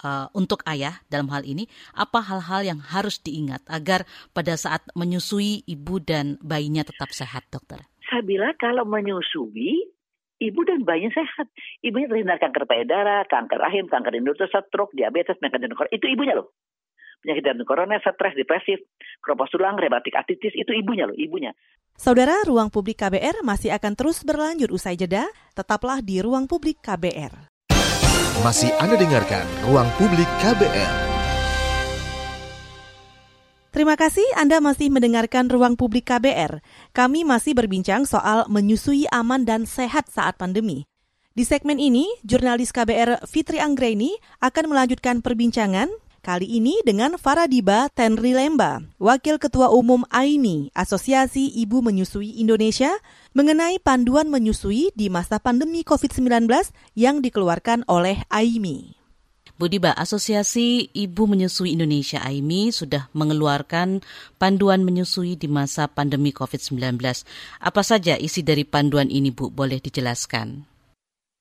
[0.00, 5.68] uh, untuk ayah dalam hal ini, apa hal-hal yang harus diingat agar pada saat menyusui
[5.68, 7.84] ibu dan bayinya tetap sehat, dokter?
[8.08, 9.97] Saya bilang kalau menyusui
[10.38, 11.46] ibu dan bayinya sehat.
[11.82, 16.54] Ibunya terhindar kanker payudara, kanker rahim, kanker induk, stroke, diabetes, penyakit jantung Itu ibunya loh.
[17.22, 18.78] Penyakit jantung koroner, stres, depresif,
[19.18, 21.50] kropos tulang, rematik artritis, itu ibunya loh, ibunya.
[21.98, 25.26] Saudara, Ruang Publik KBR masih akan terus berlanjut usai jeda.
[25.58, 27.50] Tetaplah di Ruang Publik KBR.
[28.46, 31.07] Masih Anda dengarkan Ruang Publik KBR.
[33.68, 36.64] Terima kasih Anda masih mendengarkan Ruang Publik KBR.
[36.96, 40.88] Kami masih berbincang soal menyusui aman dan sehat saat pandemi.
[41.36, 45.92] Di segmen ini, jurnalis KBR Fitri Anggreni akan melanjutkan perbincangan
[46.24, 52.90] kali ini dengan Faradiba Tenri Lemba, Wakil Ketua Umum AIMI, Asosiasi Ibu Menyusui Indonesia,
[53.36, 56.48] mengenai panduan menyusui di masa pandemi COVID-19
[56.96, 58.97] yang dikeluarkan oleh AIMI.
[59.58, 64.06] Budiba, Asosiasi Ibu Menyusui Indonesia AIMI sudah mengeluarkan
[64.38, 66.78] panduan menyusui di masa pandemi COVID-19.
[67.58, 69.50] Apa saja isi dari panduan ini, Bu?
[69.50, 70.62] Boleh dijelaskan?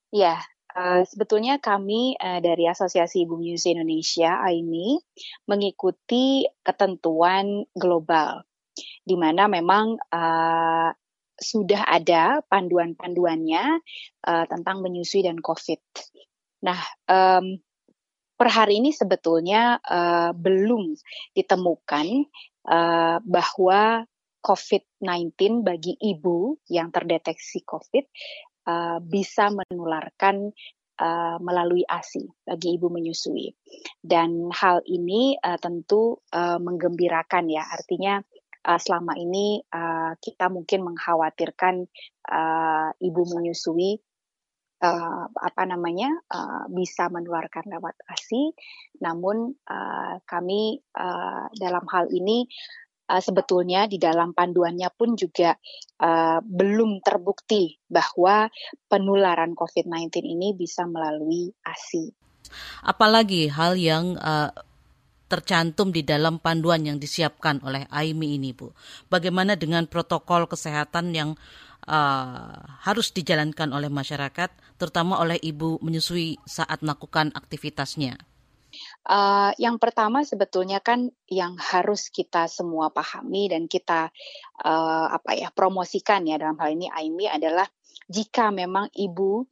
[0.10, 0.42] Ya,
[0.74, 4.98] uh, sebetulnya kami uh, dari Asosiasi Ibu Menyusui Indonesia AIMI
[5.46, 8.50] mengikuti ketentuan global,
[9.06, 10.90] di mana memang uh,
[11.38, 13.78] sudah ada panduan-panduannya
[14.26, 15.86] uh, tentang menyusui dan COVID.
[16.66, 17.62] Nah, um,
[18.38, 20.94] per hari ini sebetulnya uh, belum
[21.34, 22.08] ditemukan
[22.70, 24.06] uh, bahwa
[24.46, 28.06] COVID-19 bagi ibu yang terdeteksi COVID
[28.70, 30.54] uh, bisa menularkan
[31.02, 33.52] uh, melalui ASI bagi ibu menyusui.
[34.00, 38.22] Dan hal ini uh, tentu uh, menggembirakan ya, artinya
[38.70, 41.90] uh, selama ini uh, kita mungkin mengkhawatirkan
[42.30, 44.00] uh, ibu menyusui
[44.82, 48.54] uh, apa namanya uh, bisa menularkan lewat ASI,
[49.02, 52.46] namun uh, kami uh, dalam hal ini
[53.10, 55.56] uh, sebetulnya di dalam panduannya pun juga
[56.04, 58.52] uh, belum terbukti bahwa
[58.86, 62.12] penularan COVID-19 ini bisa melalui ASI.
[62.84, 64.52] Apalagi hal yang uh,
[65.28, 68.72] tercantum di dalam panduan yang disiapkan oleh AIMI ini, Bu.
[69.12, 71.36] Bagaimana dengan protokol kesehatan yang
[71.88, 78.16] uh, harus dijalankan oleh masyarakat, terutama oleh ibu menyusui saat melakukan aktivitasnya?
[79.08, 84.12] Uh, yang pertama sebetulnya kan yang harus kita semua pahami dan kita
[84.60, 87.66] uh, apa ya promosikan ya dalam hal ini AIMI adalah
[88.12, 89.48] jika memang ibu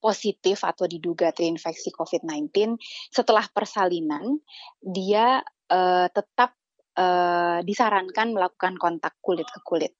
[0.00, 2.80] positif atau diduga terinfeksi COVID-19
[3.12, 4.40] setelah persalinan
[4.80, 6.56] dia uh, tetap
[6.96, 9.94] uh, disarankan melakukan kontak kulit ke kulit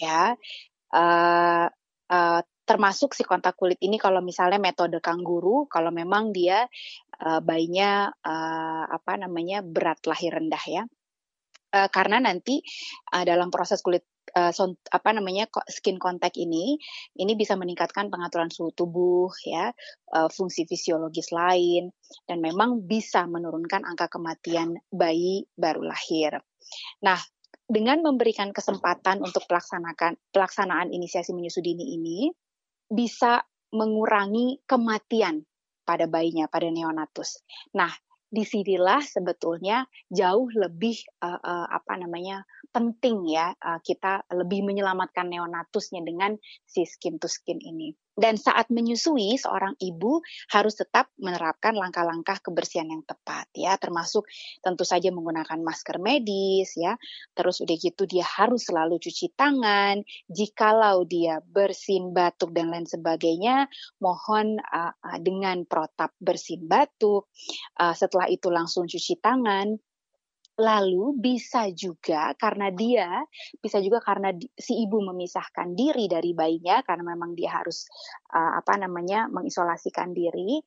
[0.00, 0.34] ya.
[0.90, 1.68] Uh,
[2.10, 6.64] uh, termasuk si kontak kulit ini kalau misalnya metode kangguru kalau memang dia
[7.20, 10.84] uh, bayinya uh, apa namanya berat lahir rendah ya.
[11.74, 12.62] Karena nanti
[13.10, 14.52] dalam proses kulit uh,
[14.90, 16.76] apa namanya skin contact ini
[17.16, 19.70] ini bisa meningkatkan pengaturan suhu tubuh ya
[20.14, 21.94] uh, fungsi fisiologis lain
[22.26, 26.42] dan memang bisa menurunkan angka kematian bayi baru lahir.
[27.06, 27.18] Nah,
[27.64, 32.18] dengan memberikan kesempatan untuk pelaksanakan pelaksanaan inisiasi menyusui dini ini
[32.90, 33.40] bisa
[33.72, 35.42] mengurangi kematian
[35.84, 37.44] pada bayinya pada neonatus.
[37.76, 37.92] Nah,
[38.34, 42.42] di sinilah sebetulnya jauh lebih uh, uh, apa namanya
[42.74, 46.34] penting ya uh, kita lebih menyelamatkan neonatusnya dengan
[46.66, 47.94] si skin to skin ini.
[48.14, 50.22] Dan saat menyusui, seorang ibu
[50.54, 54.26] harus tetap menerapkan langkah-langkah kebersihan yang tepat ya, termasuk
[54.62, 56.94] tentu saja menggunakan masker medis ya.
[57.34, 60.06] Terus udah gitu dia harus selalu cuci tangan.
[60.30, 63.66] Jikalau dia bersin batuk dan lain sebagainya,
[63.98, 67.26] mohon uh, dengan protap bersin batuk.
[67.74, 69.74] Uh, setelah itu langsung cuci tangan
[70.54, 73.26] Lalu bisa juga karena dia,
[73.58, 77.90] bisa juga karena si ibu memisahkan diri dari bayinya karena memang dia harus
[78.30, 80.62] uh, apa namanya mengisolasikan diri,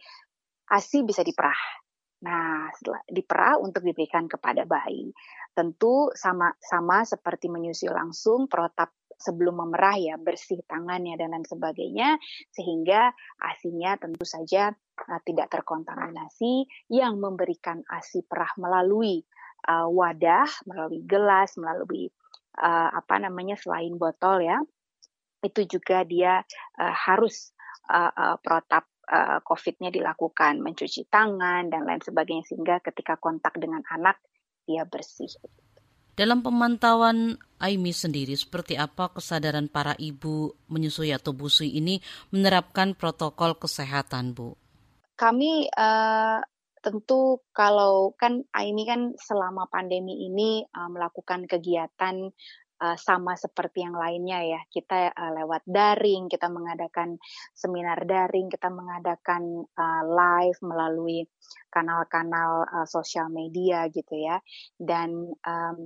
[0.68, 1.88] ASI bisa diperah.
[2.18, 5.14] Nah, setelah diperah untuk diberikan kepada bayi.
[5.56, 12.22] Tentu sama sama seperti menyusui langsung protap sebelum memerah ya bersih tangannya dan lain sebagainya
[12.54, 13.10] sehingga
[13.42, 19.26] asinya tentu saja uh, tidak terkontaminasi yang memberikan asi perah melalui
[19.68, 22.10] uh, wadah, melalui gelas, melalui
[22.58, 24.58] uh, apa namanya selain botol ya,
[25.44, 26.42] itu juga dia
[26.80, 27.54] uh, harus
[27.92, 33.84] uh, uh, protap uh, COVID-nya dilakukan, mencuci tangan dan lain sebagainya sehingga ketika kontak dengan
[33.92, 34.18] anak
[34.68, 35.30] dia bersih.
[36.18, 42.02] Dalam pemantauan Aimi sendiri, seperti apa kesadaran para ibu menyusui atau busui ini
[42.34, 44.58] menerapkan protokol kesehatan, Bu?
[45.14, 46.42] Kami uh,
[46.88, 52.32] tentu kalau kan Aini kan selama pandemi ini uh, melakukan kegiatan
[52.80, 54.62] uh, sama seperti yang lainnya ya.
[54.72, 57.20] Kita uh, lewat daring, kita mengadakan
[57.52, 61.28] seminar daring, kita mengadakan uh, live melalui
[61.68, 64.40] kanal-kanal uh, sosial media gitu ya.
[64.80, 65.78] Dan um,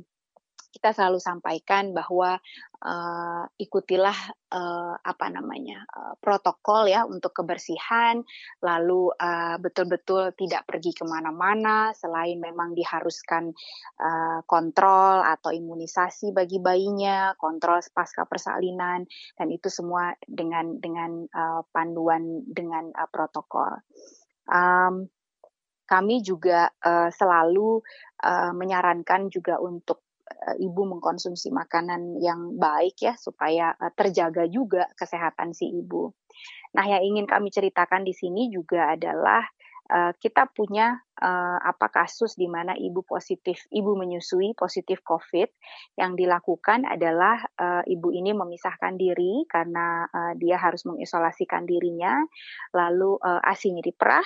[0.71, 2.39] kita selalu sampaikan bahwa
[2.81, 4.17] uh, ikutilah
[4.51, 8.21] uh, apa namanya uh, protokol ya untuk kebersihan,
[8.61, 9.13] lalu
[9.61, 13.53] betul-betul uh, tidak pergi ke mana-mana selain memang diharuskan
[14.01, 19.05] uh, kontrol atau imunisasi bagi bayinya, kontrol pasca persalinan
[19.37, 23.81] dan itu semua dengan dengan uh, panduan dengan uh, protokol.
[24.49, 25.07] Um,
[25.91, 27.83] kami juga uh, selalu
[28.23, 30.07] uh, menyarankan juga untuk
[30.59, 36.11] ibu mengkonsumsi makanan yang baik ya supaya uh, terjaga juga kesehatan si ibu.
[36.71, 39.43] Nah, yang ingin kami ceritakan di sini juga adalah
[39.91, 45.45] uh, kita punya apa kasus di mana ibu positif, ibu menyusui positif COVID.
[46.01, 47.45] Yang dilakukan adalah
[47.85, 52.25] ibu ini memisahkan diri karena dia harus mengisolasikan dirinya,
[52.73, 54.25] lalu uh, asinya diperah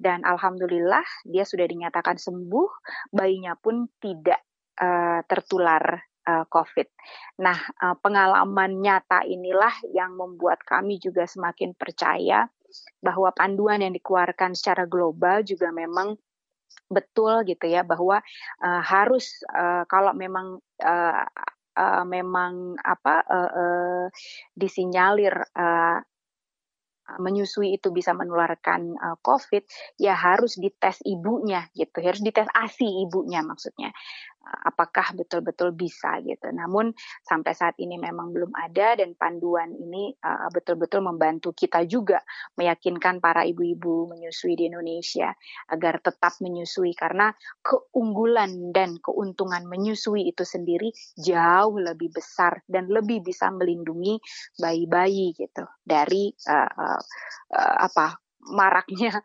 [0.00, 2.68] dan alhamdulillah dia sudah dinyatakan sembuh,
[3.12, 4.40] bayinya pun tidak
[4.80, 6.88] uh, tertular uh, COVID.
[7.44, 12.48] Nah, uh, pengalaman nyata inilah yang membuat kami juga semakin percaya
[13.02, 16.14] bahwa panduan yang dikeluarkan secara global juga memang
[16.90, 18.18] betul gitu ya bahwa
[18.62, 21.26] uh, harus uh, kalau memang uh,
[21.78, 24.06] uh, memang apa uh, uh,
[24.54, 25.98] disinyalir uh,
[27.18, 29.66] menyusui itu bisa menularkan uh, COVID,
[29.98, 33.90] ya harus dites ibunya gitu, harus dites ASI ibunya maksudnya
[34.44, 36.48] apakah betul-betul bisa gitu.
[36.50, 42.20] Namun sampai saat ini memang belum ada dan panduan ini uh, betul-betul membantu kita juga
[42.56, 45.32] meyakinkan para ibu-ibu menyusui di Indonesia
[45.70, 53.22] agar tetap menyusui karena keunggulan dan keuntungan menyusui itu sendiri jauh lebih besar dan lebih
[53.22, 54.18] bisa melindungi
[54.58, 57.00] bayi-bayi gitu dari uh, uh,
[57.54, 59.20] uh, apa maraknya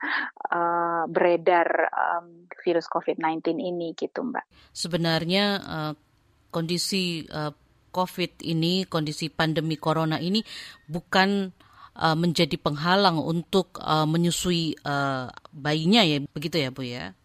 [0.52, 4.46] uh, beredar um, virus COVID-19 ini gitu Mbak.
[4.76, 5.94] Sebenarnya uh,
[6.52, 7.52] kondisi uh,
[7.96, 10.44] COVID ini, kondisi pandemi corona ini
[10.92, 11.52] bukan
[11.96, 17.16] uh, menjadi penghalang untuk uh, menyusui uh, bayinya ya, begitu ya Bu ya?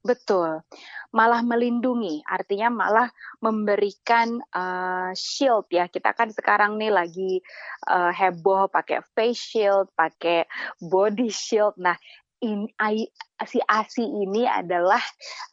[0.00, 0.62] Betul
[1.10, 3.08] malah melindungi, artinya malah
[3.42, 5.90] memberikan uh, shield ya.
[5.90, 7.42] Kita kan sekarang nih lagi
[7.90, 10.46] uh, heboh pakai face shield, pakai
[10.78, 11.74] body shield.
[11.82, 11.98] Nah,
[12.40, 13.10] in, I,
[13.42, 15.02] si ASI ini adalah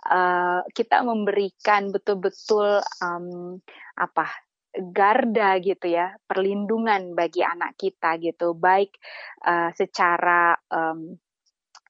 [0.08, 3.58] uh, kita memberikan betul-betul um,
[3.98, 4.30] apa
[4.78, 8.94] garda gitu ya, perlindungan bagi anak kita gitu, baik
[9.42, 11.18] uh, secara um,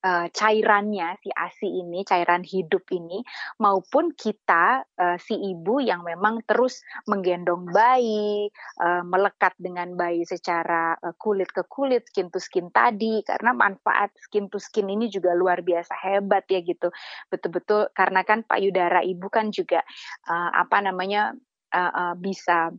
[0.04, 3.24] uh, cairannya si ASI ini, cairan hidup ini,
[3.62, 8.50] maupun kita uh, si ibu yang memang terus menggendong bayi,
[8.82, 14.14] uh, melekat dengan bayi secara uh, kulit ke kulit, skin to skin tadi, karena manfaat
[14.18, 16.92] skin to skin ini juga luar biasa hebat ya gitu,
[17.32, 19.82] betul-betul karena kan payudara ibu kan juga
[20.30, 21.34] uh, apa namanya
[21.74, 22.72] uh, uh, bisa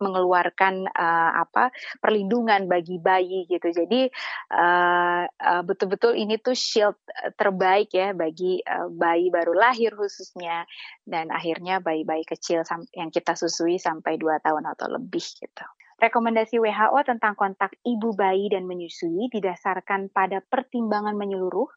[0.00, 1.68] mengeluarkan uh, apa
[2.00, 3.68] perlindungan bagi bayi gitu.
[3.68, 4.08] Jadi
[4.56, 6.96] uh, uh, betul-betul ini tuh shield
[7.36, 10.64] terbaik ya bagi uh, bayi baru lahir khususnya
[11.04, 12.64] dan akhirnya bayi-bayi kecil
[12.96, 15.66] yang kita susui sampai 2 tahun atau lebih gitu.
[16.00, 21.68] Rekomendasi WHO tentang kontak ibu bayi dan menyusui didasarkan pada pertimbangan menyeluruh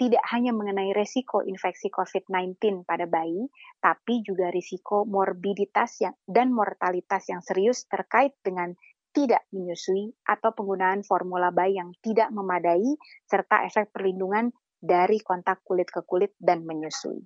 [0.00, 3.52] tidak hanya mengenai resiko infeksi COVID-19 pada bayi,
[3.84, 8.72] tapi juga risiko morbiditas yang, dan mortalitas yang serius terkait dengan
[9.12, 12.96] tidak menyusui atau penggunaan formula bayi yang tidak memadai,
[13.28, 17.20] serta efek perlindungan dari kontak kulit ke kulit dan menyusui.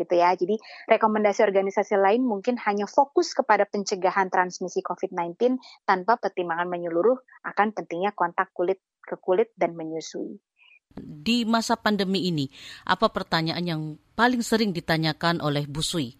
[0.00, 0.32] Gitu ya.
[0.32, 0.56] Jadi
[0.88, 7.20] rekomendasi organisasi lain mungkin hanya fokus kepada pencegahan transmisi COVID-19 tanpa pertimbangan menyeluruh
[7.52, 10.40] akan pentingnya kontak kulit ke kulit dan menyusui
[10.98, 12.46] di masa pandemi ini,
[12.86, 13.82] apa pertanyaan yang
[14.14, 16.14] paling sering ditanyakan oleh Bu Sui?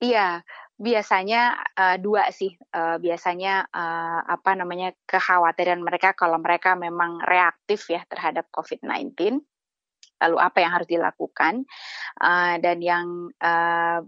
[0.00, 0.40] Iya,
[0.80, 2.56] biasanya uh, dua sih.
[2.72, 9.44] Uh, biasanya uh, apa namanya kekhawatiran mereka kalau mereka memang reaktif ya terhadap COVID-19
[10.20, 11.64] lalu apa yang harus dilakukan?
[12.20, 14.04] Uh, dan yang uh,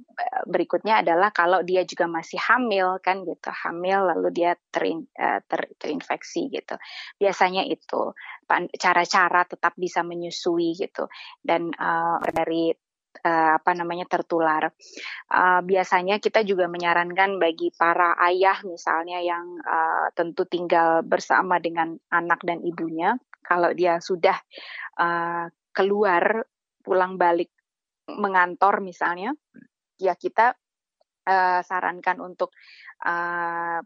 [0.47, 3.49] berikutnya adalah kalau dia juga masih hamil kan gitu.
[3.49, 6.77] Hamil lalu dia terin, uh, ter, terinfeksi gitu.
[7.17, 8.13] Biasanya itu.
[8.77, 11.09] Cara-cara tetap bisa menyusui gitu.
[11.41, 12.71] Dan uh, dari
[13.21, 14.73] uh, apa namanya tertular.
[15.29, 21.97] Uh, biasanya kita juga menyarankan bagi para ayah misalnya yang uh, tentu tinggal bersama dengan
[22.09, 24.37] anak dan ibunya, kalau dia sudah
[24.99, 26.45] uh, keluar
[26.85, 27.51] pulang balik
[28.09, 29.33] mengantor misalnya,
[29.97, 30.53] ya kita
[31.27, 32.53] uh, sarankan untuk
[33.07, 33.81] uh,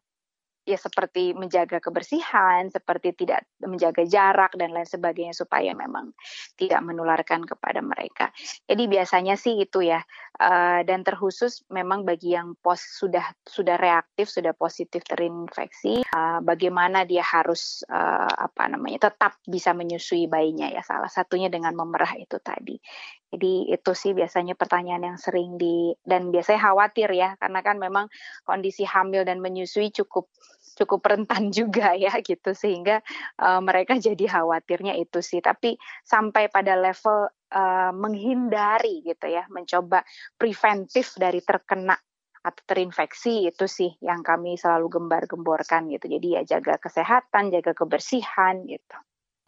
[0.66, 6.10] ya seperti menjaga kebersihan, seperti tidak menjaga jarak dan lain sebagainya supaya memang
[6.58, 8.34] tidak menularkan kepada mereka.
[8.66, 10.02] Jadi biasanya sih itu ya.
[10.36, 17.08] Uh, dan terkhusus memang bagi yang pos sudah sudah reaktif, sudah positif terinfeksi, uh, bagaimana
[17.08, 20.84] dia harus uh, apa namanya tetap bisa menyusui bayinya ya.
[20.84, 22.76] Salah satunya dengan memerah itu tadi.
[23.32, 28.06] Jadi itu sih biasanya pertanyaan yang sering di dan biasanya khawatir ya karena kan memang
[28.44, 30.28] kondisi hamil dan menyusui cukup
[30.76, 32.52] cukup rentan juga ya gitu.
[32.52, 33.00] Sehingga
[33.40, 35.40] uh, mereka jadi khawatirnya itu sih.
[35.40, 40.04] Tapi sampai pada level uh, menghindari gitu ya mencoba
[40.36, 41.96] preventif dari terkena
[42.46, 46.06] atau terinfeksi itu sih yang kami selalu gembar-gemborkan gitu.
[46.06, 48.96] Jadi ya jaga kesehatan jaga kebersihan gitu.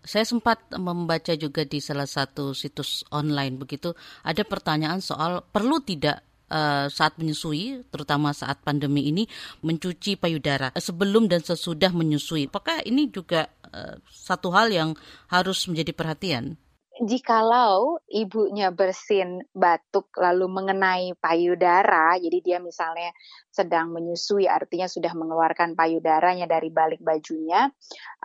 [0.03, 6.23] Saya sempat membaca juga di salah satu situs online begitu ada pertanyaan soal perlu tidak
[6.51, 9.25] uh, saat menyusui, terutama saat pandemi ini,
[9.65, 12.49] mencuci payudara sebelum dan sesudah menyusui.
[12.49, 14.91] Apakah ini juga uh, satu hal yang
[15.31, 16.57] harus menjadi perhatian?
[16.99, 23.15] Jikalau ibunya bersin batuk lalu mengenai payudara, jadi dia misalnya
[23.55, 27.71] sedang menyusui, artinya sudah mengeluarkan payudaranya dari balik bajunya,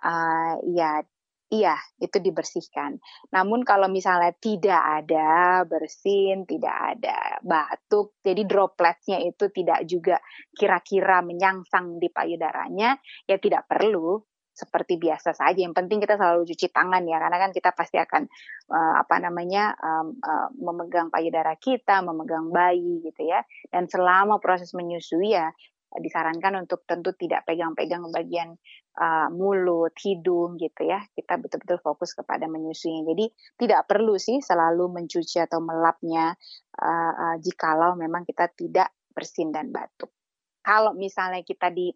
[0.02, 1.06] uh, ya
[1.54, 2.98] Iya, itu dibersihkan.
[3.30, 10.18] Namun kalau misalnya tidak ada bersin, tidak ada batuk, jadi dropletnya itu tidak juga
[10.58, 12.98] kira-kira menyangsang di payudaranya,
[13.30, 14.18] ya tidak perlu
[14.50, 15.54] seperti biasa saja.
[15.62, 18.26] Yang penting kita selalu cuci tangan ya, karena kan kita pasti akan
[18.74, 23.46] uh, apa namanya um, uh, memegang payudara kita, memegang bayi gitu ya.
[23.70, 25.54] Dan selama proses menyusui ya
[26.02, 28.58] disarankan untuk tentu tidak pegang-pegang bagian
[28.97, 31.01] uh, mulut, hidung gitu ya.
[31.13, 33.10] Kita betul-betul fokus kepada menyusuinya.
[33.13, 33.25] Jadi
[33.65, 36.34] tidak perlu sih selalu mencuci atau melapnya
[36.82, 40.10] uh, uh, jikalau memang kita tidak bersin dan batuk.
[40.63, 41.91] Kalau misalnya kita di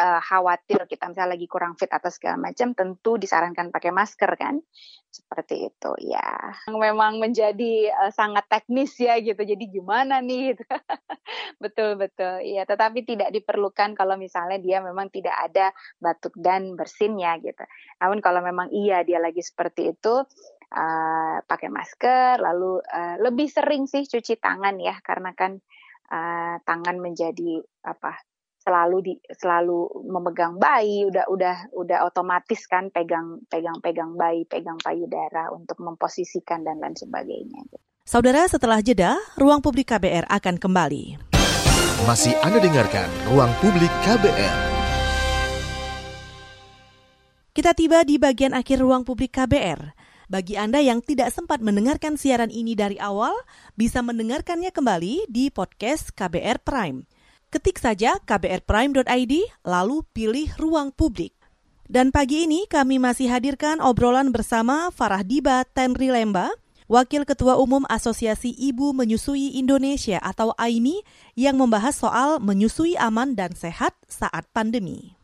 [0.00, 4.56] uh, khawatir kita misalnya lagi kurang fit atau segala macam, tentu disarankan pakai masker kan,
[5.12, 6.56] seperti itu ya.
[6.72, 9.44] Memang menjadi uh, sangat teknis ya gitu.
[9.44, 10.56] Jadi gimana nih?
[10.56, 10.64] Gitu.
[11.64, 12.64] betul betul, ya.
[12.64, 17.62] Tetapi tidak diperlukan kalau misalnya dia memang tidak ada batuk dan bersinnya gitu.
[18.00, 20.24] Namun kalau memang iya dia lagi seperti itu.
[20.70, 25.58] Uh, pakai masker, lalu uh, lebih sering sih cuci tangan ya, karena kan
[26.14, 28.22] uh, tangan menjadi apa
[28.60, 34.76] selalu di selalu memegang bayi udah udah udah otomatis kan pegang pegang pegang bayi pegang
[34.76, 37.64] payudara untuk memposisikan dan lain sebagainya.
[38.04, 41.04] Saudara setelah jeda ruang publik KBR akan kembali.
[42.04, 44.56] Masih Anda dengarkan ruang publik KBR.
[47.50, 49.92] Kita tiba di bagian akhir ruang publik KBR.
[50.30, 53.34] Bagi Anda yang tidak sempat mendengarkan siaran ini dari awal,
[53.74, 57.19] bisa mendengarkannya kembali di podcast KBR Prime.
[57.50, 59.34] Ketik saja kbrprime.id,
[59.66, 61.34] lalu pilih ruang publik.
[61.90, 66.54] Dan pagi ini kami masih hadirkan obrolan bersama Farah Diba Tenri Lemba,
[66.86, 71.02] Wakil Ketua Umum Asosiasi Ibu Menyusui Indonesia atau AIMI
[71.34, 75.18] yang membahas soal menyusui aman dan sehat saat pandemi.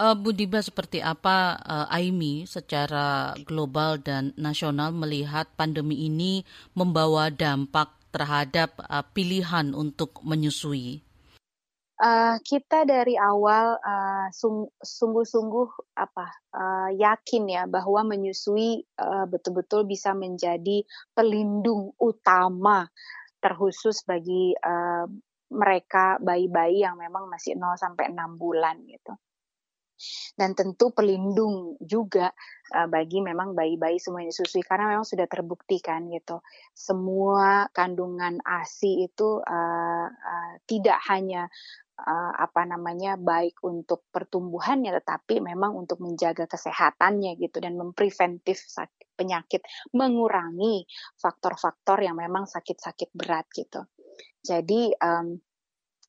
[0.00, 7.28] Uh, Bu Diba, seperti apa uh, AIMI secara global dan nasional melihat pandemi ini membawa
[7.28, 11.11] dampak terhadap uh, pilihan untuk menyusui?
[12.02, 14.26] Uh, kita dari awal uh,
[14.82, 20.82] sungguh-sungguh apa uh, yakin ya bahwa menyusui uh, betul-betul bisa menjadi
[21.14, 22.90] pelindung utama
[23.38, 25.06] terkhusus bagi uh,
[25.52, 29.14] mereka bayi-bayi yang memang masih 0 sampai 6 bulan gitu.
[30.34, 32.34] Dan tentu pelindung juga
[32.74, 36.42] uh, bagi memang bayi-bayi semua yang disusui karena memang sudah terbukti kan gitu.
[36.74, 41.46] Semua kandungan ASI itu uh, uh, tidak hanya
[42.02, 48.62] uh, apa namanya baik untuk pertumbuhannya tetapi memang untuk menjaga kesehatannya gitu dan mempreventif
[49.14, 49.62] penyakit
[49.94, 50.84] mengurangi
[51.16, 53.86] faktor-faktor yang memang sakit-sakit berat gitu
[54.42, 55.38] jadi um,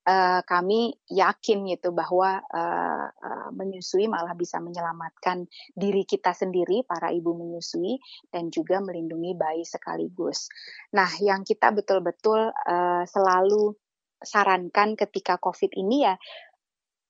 [0.07, 7.09] uh, kami yakin gitu bahwa uh, uh, menyusui malah bisa menyelamatkan diri kita sendiri para
[7.11, 10.51] ibu menyusui dan juga melindungi bayi sekaligus.
[10.95, 13.75] Nah, yang kita betul-betul uh, selalu
[14.23, 16.15] sarankan ketika COVID ini ya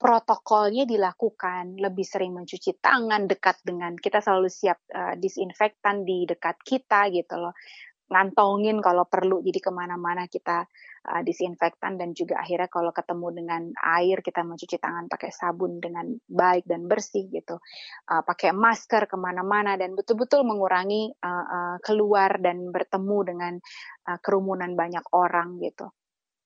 [0.04, 1.80] protokolnya dilakukan.
[1.80, 7.40] Lebih sering mencuci tangan dekat dengan kita selalu siap uh, disinfektan di dekat kita gitu
[7.40, 7.56] loh.
[8.12, 10.68] Ngantongin kalau perlu jadi ke mana-mana kita
[11.08, 16.12] uh, disinfektan dan juga akhirnya kalau ketemu dengan air kita mencuci tangan pakai sabun dengan
[16.28, 17.64] baik dan bersih gitu.
[18.12, 23.54] Uh, pakai masker ke mana-mana dan betul-betul mengurangi uh, uh, keluar dan bertemu dengan
[24.12, 25.88] uh, kerumunan banyak orang gitu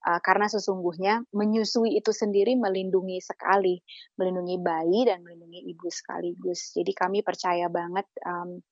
[0.07, 3.75] uh, karena sesungguhnya menyusui itu sendiri melindungi sekali
[4.15, 6.71] melindungi bayi dan melindungi ibu sekaligus.
[6.71, 8.63] Jadi kami percaya banget um,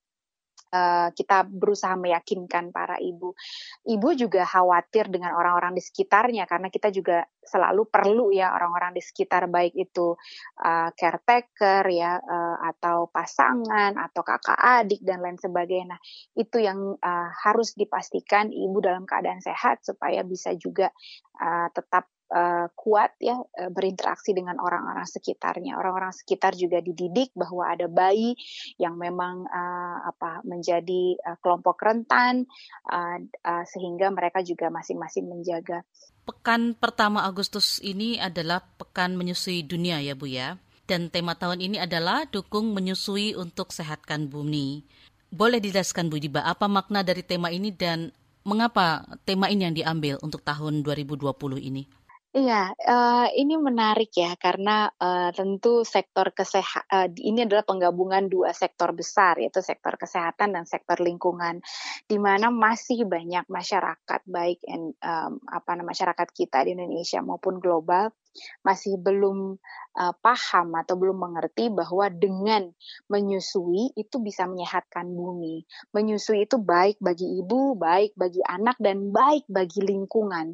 [0.66, 3.38] Eh, kita berusaha meyakinkan para ibu.
[3.86, 8.98] Ibu juga khawatir dengan orang-orang di sekitarnya karena kita juga selalu perlu ya orang-orang di
[8.98, 10.18] sekitar baik itu
[10.66, 15.94] uh, caretaker ya uh, atau pasangan atau kakak adik dan lain sebagainya.
[15.94, 16.00] Nah,
[16.34, 20.90] itu yang uh, harus dipastikan ibu dalam keadaan sehat supaya bisa juga
[21.38, 25.78] uh, tetap uh, kuat ya uh, berinteraksi dengan orang-orang sekitarnya.
[25.78, 28.34] Orang-orang sekitar juga dididik bahwa ada bayi
[28.80, 32.46] yang memang uh, apa menjadi uh, kelompok rentan
[32.90, 35.82] uh, uh, sehingga mereka juga masing-masing menjaga.
[36.26, 40.58] Pekan pertama Agustus ini adalah pekan menyusui dunia ya Bu ya.
[40.86, 44.86] Dan tema tahun ini adalah dukung menyusui untuk sehatkan bumi.
[45.34, 48.14] Boleh dijelaskan Bu Diba apa makna dari tema ini dan
[48.46, 51.26] mengapa tema ini yang diambil untuk tahun 2020
[51.58, 52.05] ini?
[52.36, 58.52] Iya, uh, ini menarik ya karena uh, tentu sektor kesehatan uh, ini adalah penggabungan dua
[58.52, 61.64] sektor besar yaitu sektor kesehatan dan sektor lingkungan,
[62.04, 67.56] di mana masih banyak masyarakat baik and, um, apa nama masyarakat kita di Indonesia maupun
[67.56, 68.12] global
[68.60, 69.56] masih belum
[69.96, 72.68] uh, paham atau belum mengerti bahwa dengan
[73.08, 75.64] menyusui itu bisa menyehatkan bumi.
[75.96, 80.52] Menyusui itu baik bagi ibu, baik bagi anak dan baik bagi lingkungan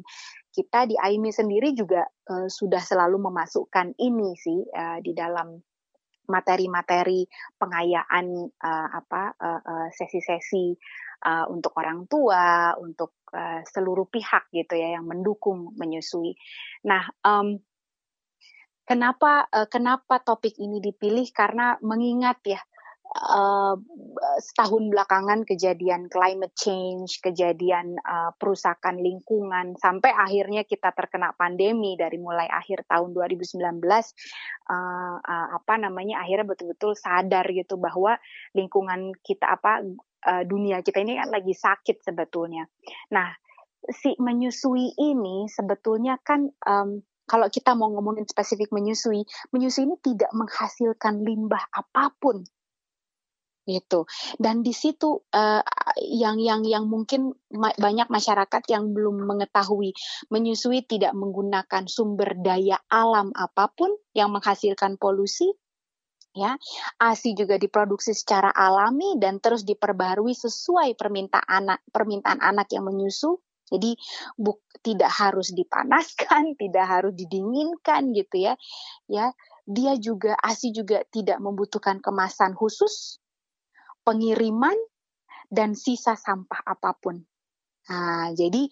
[0.53, 5.57] kita di AIMI sendiri juga uh, sudah selalu memasukkan ini sih uh, di dalam
[6.23, 7.27] materi-materi
[7.59, 9.35] pengayaan uh, apa
[9.91, 10.71] sesi-sesi
[11.23, 16.35] uh, untuk orang tua, untuk uh, seluruh pihak gitu ya yang mendukung menyusui.
[16.85, 17.57] Nah, um,
[18.83, 21.25] kenapa uh, kenapa topik ini dipilih?
[21.31, 22.59] Karena mengingat ya
[24.41, 32.17] setahun belakangan kejadian climate change, kejadian uh, perusakan lingkungan, sampai akhirnya kita terkena pandemi dari
[32.17, 38.17] mulai akhir tahun 2019, uh, uh, apa namanya akhirnya betul-betul sadar gitu bahwa
[38.57, 39.85] lingkungan kita apa
[40.25, 42.65] uh, dunia kita ini kan lagi sakit sebetulnya.
[43.13, 43.29] Nah,
[43.93, 49.23] si menyusui ini sebetulnya kan um, kalau kita mau ngomongin spesifik menyusui,
[49.55, 52.43] menyusui ini tidak menghasilkan limbah apa pun
[53.63, 54.03] gitu.
[54.35, 55.63] Dan di situ uh,
[55.99, 59.95] yang yang yang mungkin ma banyak masyarakat yang belum mengetahui
[60.27, 65.55] menyusui tidak menggunakan sumber daya alam apa pun yang menghasilkan polusi
[66.33, 66.57] ya
[66.97, 73.39] ASI juga diproduksi secara alami dan terus diperbarui sesuai permintaan anak permintaan anak yang menyusu.
[73.63, 73.95] Jadi
[74.37, 78.53] buk, tidak harus dipanaskan tidak harus didinginkan gitu ya.
[79.07, 79.31] Ya
[79.63, 83.22] dia juga ASI juga tidak membutuhkan kemasan khusus
[84.03, 84.75] pengiriman
[85.49, 87.23] dan sisa sampah apa pun.
[87.83, 88.63] Nah, jadi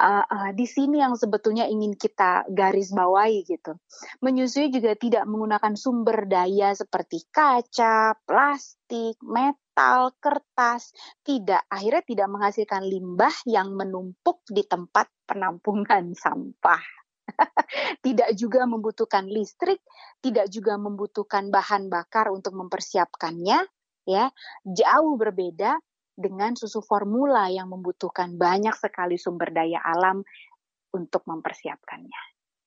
[0.00, 3.76] uh, uh, di sini yang sebetulnya ingin kita garis bawahi gitu.
[4.24, 10.96] Menyusui juga tidak menggunakan sumber daya seperti kaca, plastik, metal, kertas.
[11.20, 16.80] Tidak, akhirnya tidak menghasilkan limbah yang menumpuk di tempat penampungan sampah.
[18.04, 19.80] tidak juga membutuhkan listrik,
[20.24, 23.64] tidak juga membutuhkan bahan bakar untuk mempersiapkannya,
[24.06, 24.30] ya.
[24.64, 25.76] Jauh berbeda
[26.14, 30.22] dengan susu formula yang membutuhkan banyak sekali sumber daya alam
[30.94, 32.22] untuk mempersiapkannya.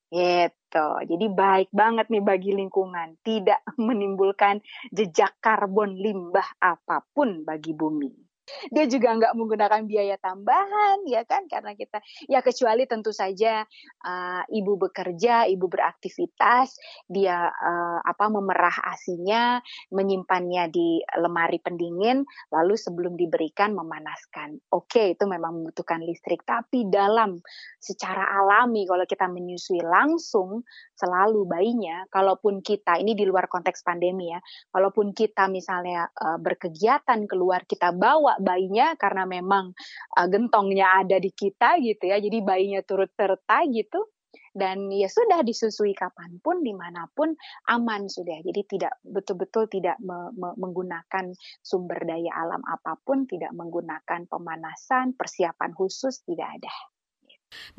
[0.08, 0.88] Gitu.
[1.04, 4.60] Jadi baik banget nih bagi lingkungan, tidak menimbulkan
[4.92, 8.27] jejak karbon limbah apa pun bagi bumi
[8.74, 11.46] dia juga nggak menggunakan biaya tambahan ya kan?
[11.46, 13.64] Karena kita ya kecuali tentu saja
[14.04, 16.78] uh, ibu bekerja ibu beraktivitas
[17.08, 19.58] dia uh, apa memerah asinya
[19.92, 24.60] menyimpannya di lemari pendingin lalu sebelum diberikan memanaskan.
[24.72, 26.44] Oke okay, itu memang membutuhkan listrik.
[26.44, 27.40] Tapi dalam
[27.78, 30.62] secara alami kalau kita menyusui langsung
[30.98, 34.42] selalu bayinya kalaupun kita ini di luar konteks pandemi ya
[34.74, 39.70] kalaupun kita misalnya uh, berkegiatan keluar kita bawa bayinya karena memang
[40.18, 42.18] uh, gentongnya ada di kita gitu ya.
[42.18, 44.10] Jadi bayinya turut serta gitu
[44.58, 47.30] dan ya sudah disusui kapan pun di mana pun
[47.70, 51.30] aman sudah jadi tidak betul-betul tidak me me menggunakan
[51.62, 56.74] sumber daya alam apa pun tidak menggunakan pemanasan persiapan khusus tidak ada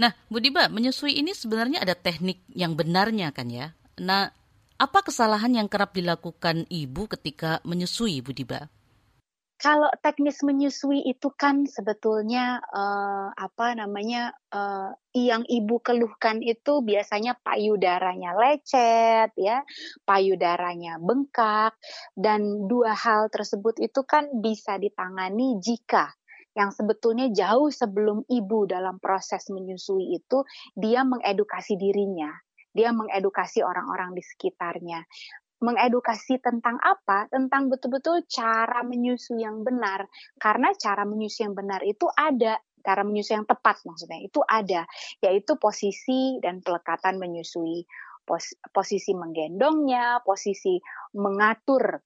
[0.01, 3.75] nah Bu Diba menyusui ini sebenarnya ada teknik yang benarnya kan ya.
[3.99, 4.31] Nah
[4.79, 8.71] apa kesalahan yang kerap dilakukan ibu ketika menyusui Bu Diba?
[9.59, 17.35] Kalau teknis menyusui itu kan sebetulnya uh, apa namanya uh, yang ibu keluhkan itu biasanya
[17.43, 19.59] payudaranya lecet ya,
[20.07, 21.75] payudaranya bengkak
[22.15, 26.15] dan dua hal tersebut itu kan bisa ditangani jika
[26.57, 30.43] yang sebetulnya jauh sebelum ibu dalam proses menyusui itu
[30.73, 32.29] dia mengedukasi dirinya
[32.73, 35.01] dia mengedukasi orang-orang di sekitarnya
[35.59, 37.27] mengedukasi tentang apa?
[37.27, 40.07] Tentang betul-betul cara menyusui yang benar.
[40.39, 44.87] Karena cara menyusui yang benar itu ada, cara menyusui yang tepat maksudnya itu ada,
[45.19, 47.83] yaitu posisi dan pelekatan menyusui.
[48.23, 50.77] Pos, posisi menggendongnya, posisi
[51.17, 51.97] mengatur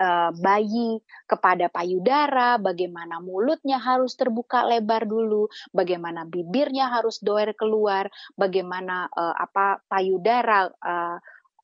[0.00, 8.08] uh, bayi kepada payudara, bagaimana mulutnya harus terbuka lebar dulu, bagaimana bibirnya harus doer keluar,
[8.38, 11.18] bagaimana uh, apa payudara uh,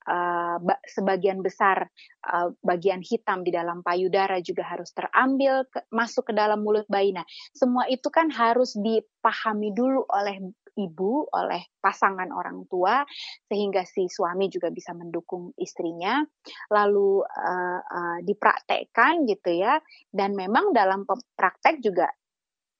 [0.09, 1.89] uh, sebagian besar
[2.29, 7.17] uh, bagian hitam di dalam payudara juga harus terambil ke, masuk ke dalam mulut bayi.
[7.17, 7.25] Nah,
[7.57, 10.41] semua itu kan harus dipahami dulu oleh
[10.75, 13.07] ibu, oleh pasangan orang tua,
[13.47, 16.23] sehingga si suami juga bisa mendukung istrinya,
[16.71, 19.79] lalu uh, uh, dipraktekkan gitu ya.
[20.11, 22.11] Dan memang dalam praktek juga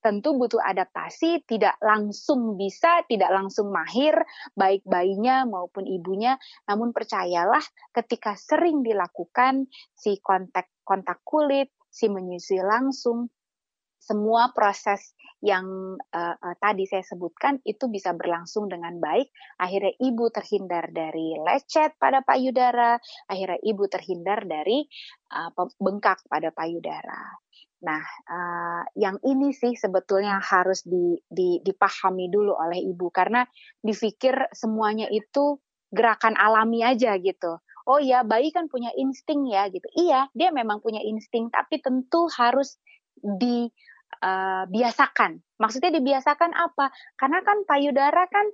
[0.05, 4.13] tentu butuh adaptasi, tidak langsung bisa, tidak langsung mahir,
[4.53, 6.37] baik bayinya maupun ibunya.
[6.69, 7.65] Namun percayalah,
[7.97, 9.65] ketika sering dilakukan
[9.97, 13.33] si kontak kontak kulit, si menyusui langsung,
[13.97, 19.29] semua proses yang uh, uh, tadi saya sebutkan itu bisa berlangsung dengan baik.
[19.61, 22.97] Akhirnya ibu terhindar dari lecet pada payudara,
[23.29, 24.89] akhirnya ibu terhindar dari
[25.37, 27.37] uh, bengkak pada payudara.
[27.85, 33.45] Nah, uh, yang ini sih sebetulnya harus di, di, dipahami dulu oleh ibu karena
[33.85, 35.61] dipikir semuanya itu
[35.93, 37.61] gerakan alami aja gitu.
[37.85, 39.85] Oh ya, bayi kan punya insting ya gitu.
[39.93, 42.81] Iya, dia memang punya insting, tapi tentu harus
[43.21, 43.93] dibiasakan.
[44.25, 44.65] Uh,
[45.61, 46.89] Maksudnya dibiasakan apa?
[47.21, 48.47] Karena kan payudara kan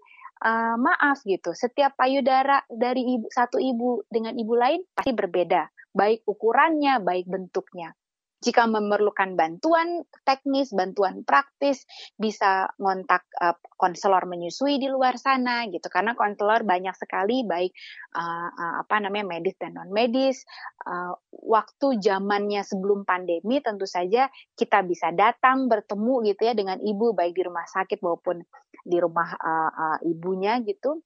[0.42, 1.52] uh, maaf gitu.
[1.54, 7.94] Setiap payudara dari ibu satu ibu dengan ibu lain pasti berbeda, baik ukurannya, baik bentuknya.
[8.40, 11.84] Jika memerlukan bantuan teknis, bantuan praktis,
[12.16, 15.92] bisa ngontak uh, konselor menyusui di luar sana gitu.
[15.92, 17.72] Karena konselor banyak sekali baik
[18.16, 20.40] uh, apa namanya medis dan non medis.
[20.88, 27.12] Uh, waktu zamannya sebelum pandemi tentu saja kita bisa datang bertemu gitu ya dengan ibu
[27.12, 28.40] baik di rumah sakit maupun
[28.80, 31.04] di rumah uh, uh, ibunya gitu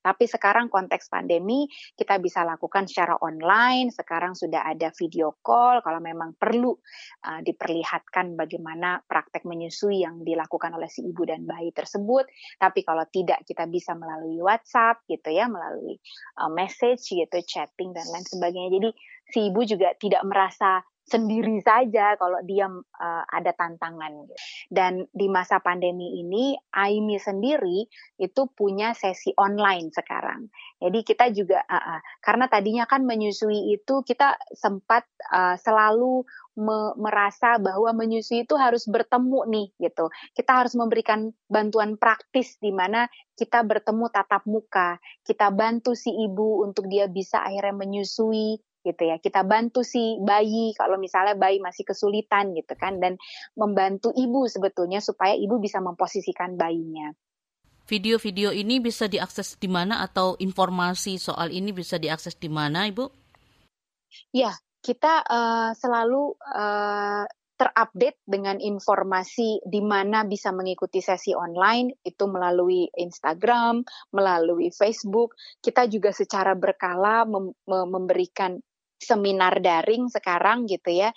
[0.00, 3.92] tapi sekarang konteks pandemi kita bisa lakukan secara online.
[3.92, 6.72] Sekarang sudah ada video call kalau memang perlu
[7.28, 12.24] uh, diperlihatkan bagaimana praktek menyusui yang dilakukan oleh si ibu dan bayi tersebut.
[12.56, 16.00] Tapi kalau tidak kita bisa melalui WhatsApp gitu ya, melalui
[16.40, 18.70] uh, message gitu, chatting dan lain sebagainya.
[18.80, 18.90] Jadi
[19.30, 24.30] si ibu juga tidak merasa sendiri saja kalau dia uh, ada tantangan.
[24.70, 27.90] Dan di masa pandemi ini, Aimi sendiri
[28.22, 30.46] itu punya sesi online sekarang.
[30.78, 35.04] Jadi kita juga uh, uh, karena tadinya kan menyusui itu kita sempat
[35.34, 36.22] uh, selalu
[36.60, 40.08] me merasa bahwa menyusui itu harus bertemu nih gitu.
[40.36, 46.60] Kita harus memberikan bantuan praktis di mana kita bertemu tatap muka, kita bantu si ibu
[46.64, 49.16] untuk dia bisa akhirnya menyusui gitu ya.
[49.20, 53.16] Kita bantu si bayi kalau misalnya bayi masih kesulitan gitu kan dan
[53.56, 57.12] membantu ibu sebetulnya supaya ibu bisa memposisikan bayinya.
[57.90, 63.02] Video-video ini bisa diakses di mana atau informasi soal ini bisa diakses di mana, Ibu?
[64.30, 67.26] Ya, kita uh, selalu uh,
[67.60, 73.84] terupdate dengan informasi di mana bisa mengikuti sesi online itu melalui Instagram,
[74.16, 75.36] melalui Facebook.
[75.60, 78.56] Kita juga secara berkala mem memberikan
[79.00, 81.10] seminar daring sekarang gitu ya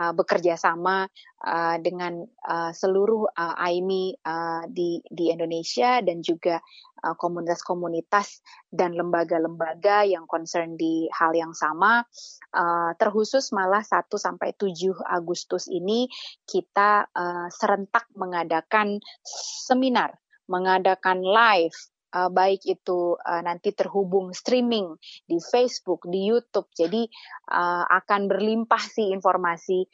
[0.00, 1.08] uh, bekerja sama
[1.44, 6.60] uh, dengan uh, seluruh uh, AIMI uh, di di Indonesia dan juga
[7.06, 12.02] komunitas-komunitas dan lembaga-lembaga yang concern di hal yang sama.
[12.50, 14.74] Uh, terkhusus malah 1 sampai 7
[15.06, 16.10] Agustus ini
[16.50, 17.06] kita
[17.54, 20.18] serentak mengadakan seminar,
[20.50, 21.78] mengadakan live
[22.14, 24.94] uh, baik itu uh, nanti terhubung streaming
[25.26, 26.68] di Facebook, di YouTube.
[26.76, 27.08] Jadi
[27.50, 29.86] uh, akan berlimpah sih informasi.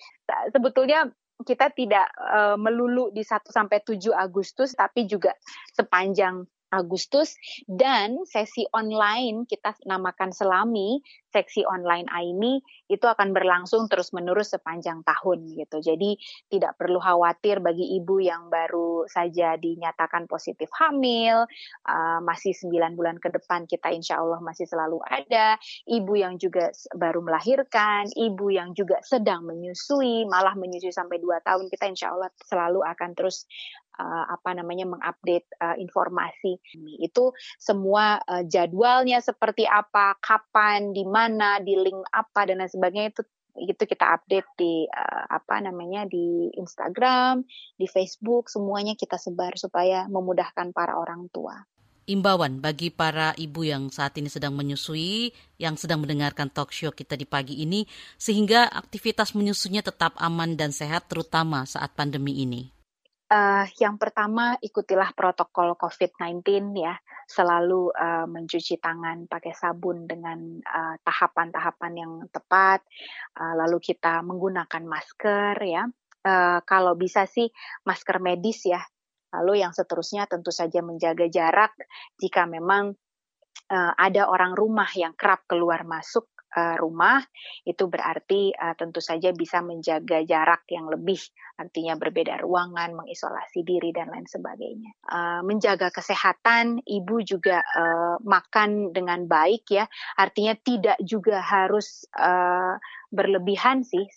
[0.52, 1.08] Sebetulnya
[1.42, 5.34] kita tidak uh, melulu di 1 sampai 7 Agustus tapi juga
[5.74, 7.36] sepanjang Agustus
[7.68, 15.52] dan sesi online kita namakan Selami, seksi online AIMI itu akan berlangsung terus-menerus sepanjang tahun
[15.52, 15.84] gitu.
[15.84, 16.16] Jadi
[16.48, 21.44] tidak perlu khawatir bagi ibu yang baru saja dinyatakan positif hamil,
[21.88, 25.56] uh, masih 9 bulan ke depan kita insya Allah masih selalu ada,
[25.88, 31.68] ibu yang juga baru melahirkan, ibu yang juga sedang menyusui, malah menyusui sampai 2 tahun
[31.68, 33.44] kita insya Allah selalu akan terus
[33.98, 36.58] uh, apa namanya mengupdate uh, informasi
[37.00, 43.10] itu semua uh, jadwalnya seperti apa, kapan, di mana, di link apa dan lain sebagainya
[43.12, 43.22] itu
[43.52, 47.44] itu kita update di uh, apa namanya di Instagram,
[47.76, 51.60] di Facebook, semuanya kita sebar supaya memudahkan para orang tua.
[52.02, 55.30] Imbauan bagi para ibu yang saat ini sedang menyusui,
[55.62, 57.86] yang sedang mendengarkan talk show kita di pagi ini,
[58.18, 62.81] sehingga aktivitas menyusunya tetap aman dan sehat, terutama saat pandemi ini.
[63.32, 66.92] Uh, yang pertama ikutilah protokol COVID-19 ya,
[67.24, 72.84] selalu uh, mencuci tangan pakai sabun dengan tahapan tahapan-tahapan yang tepat,
[73.40, 75.88] uh, lalu kita menggunakan masker ya,
[76.28, 77.48] uh, kalau bisa sih
[77.88, 78.84] masker medis ya,
[79.32, 81.72] lalu yang seterusnya tentu saja menjaga jarak.
[82.20, 82.92] Jika memang
[83.72, 87.24] uh, ada orang rumah yang kerap keluar masuk uh, rumah
[87.64, 91.18] itu berarti uh, tentu saja bisa menjaga jarak yang lebih
[91.56, 94.92] artinya berbeda ruangan mengisolasi diri dan lain sebagainya.
[95.06, 99.84] Uh, menjaga kesehatan ibu juga uh, makan dengan baik ya.
[100.16, 102.76] Artinya tidak juga harus uh,
[103.12, 104.08] berlebihan sih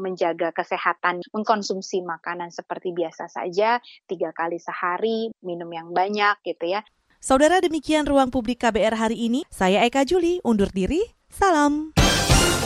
[0.00, 6.80] menjaga kesehatan mengkonsumsi makanan seperti biasa saja tiga kali sehari minum yang banyak gitu ya
[7.20, 9.44] Saudara demikian ruang publik KBR hari ini.
[9.52, 11.04] Saya Eka Juli undur diri.
[11.28, 11.92] Salam.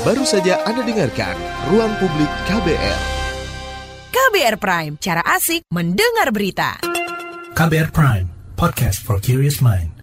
[0.07, 1.35] Baru saja Anda dengarkan
[1.75, 2.99] Ruang Publik KBR.
[4.15, 6.79] KBR Prime, cara asik mendengar berita.
[7.59, 9.94] KBR Prime, podcast for curious mind.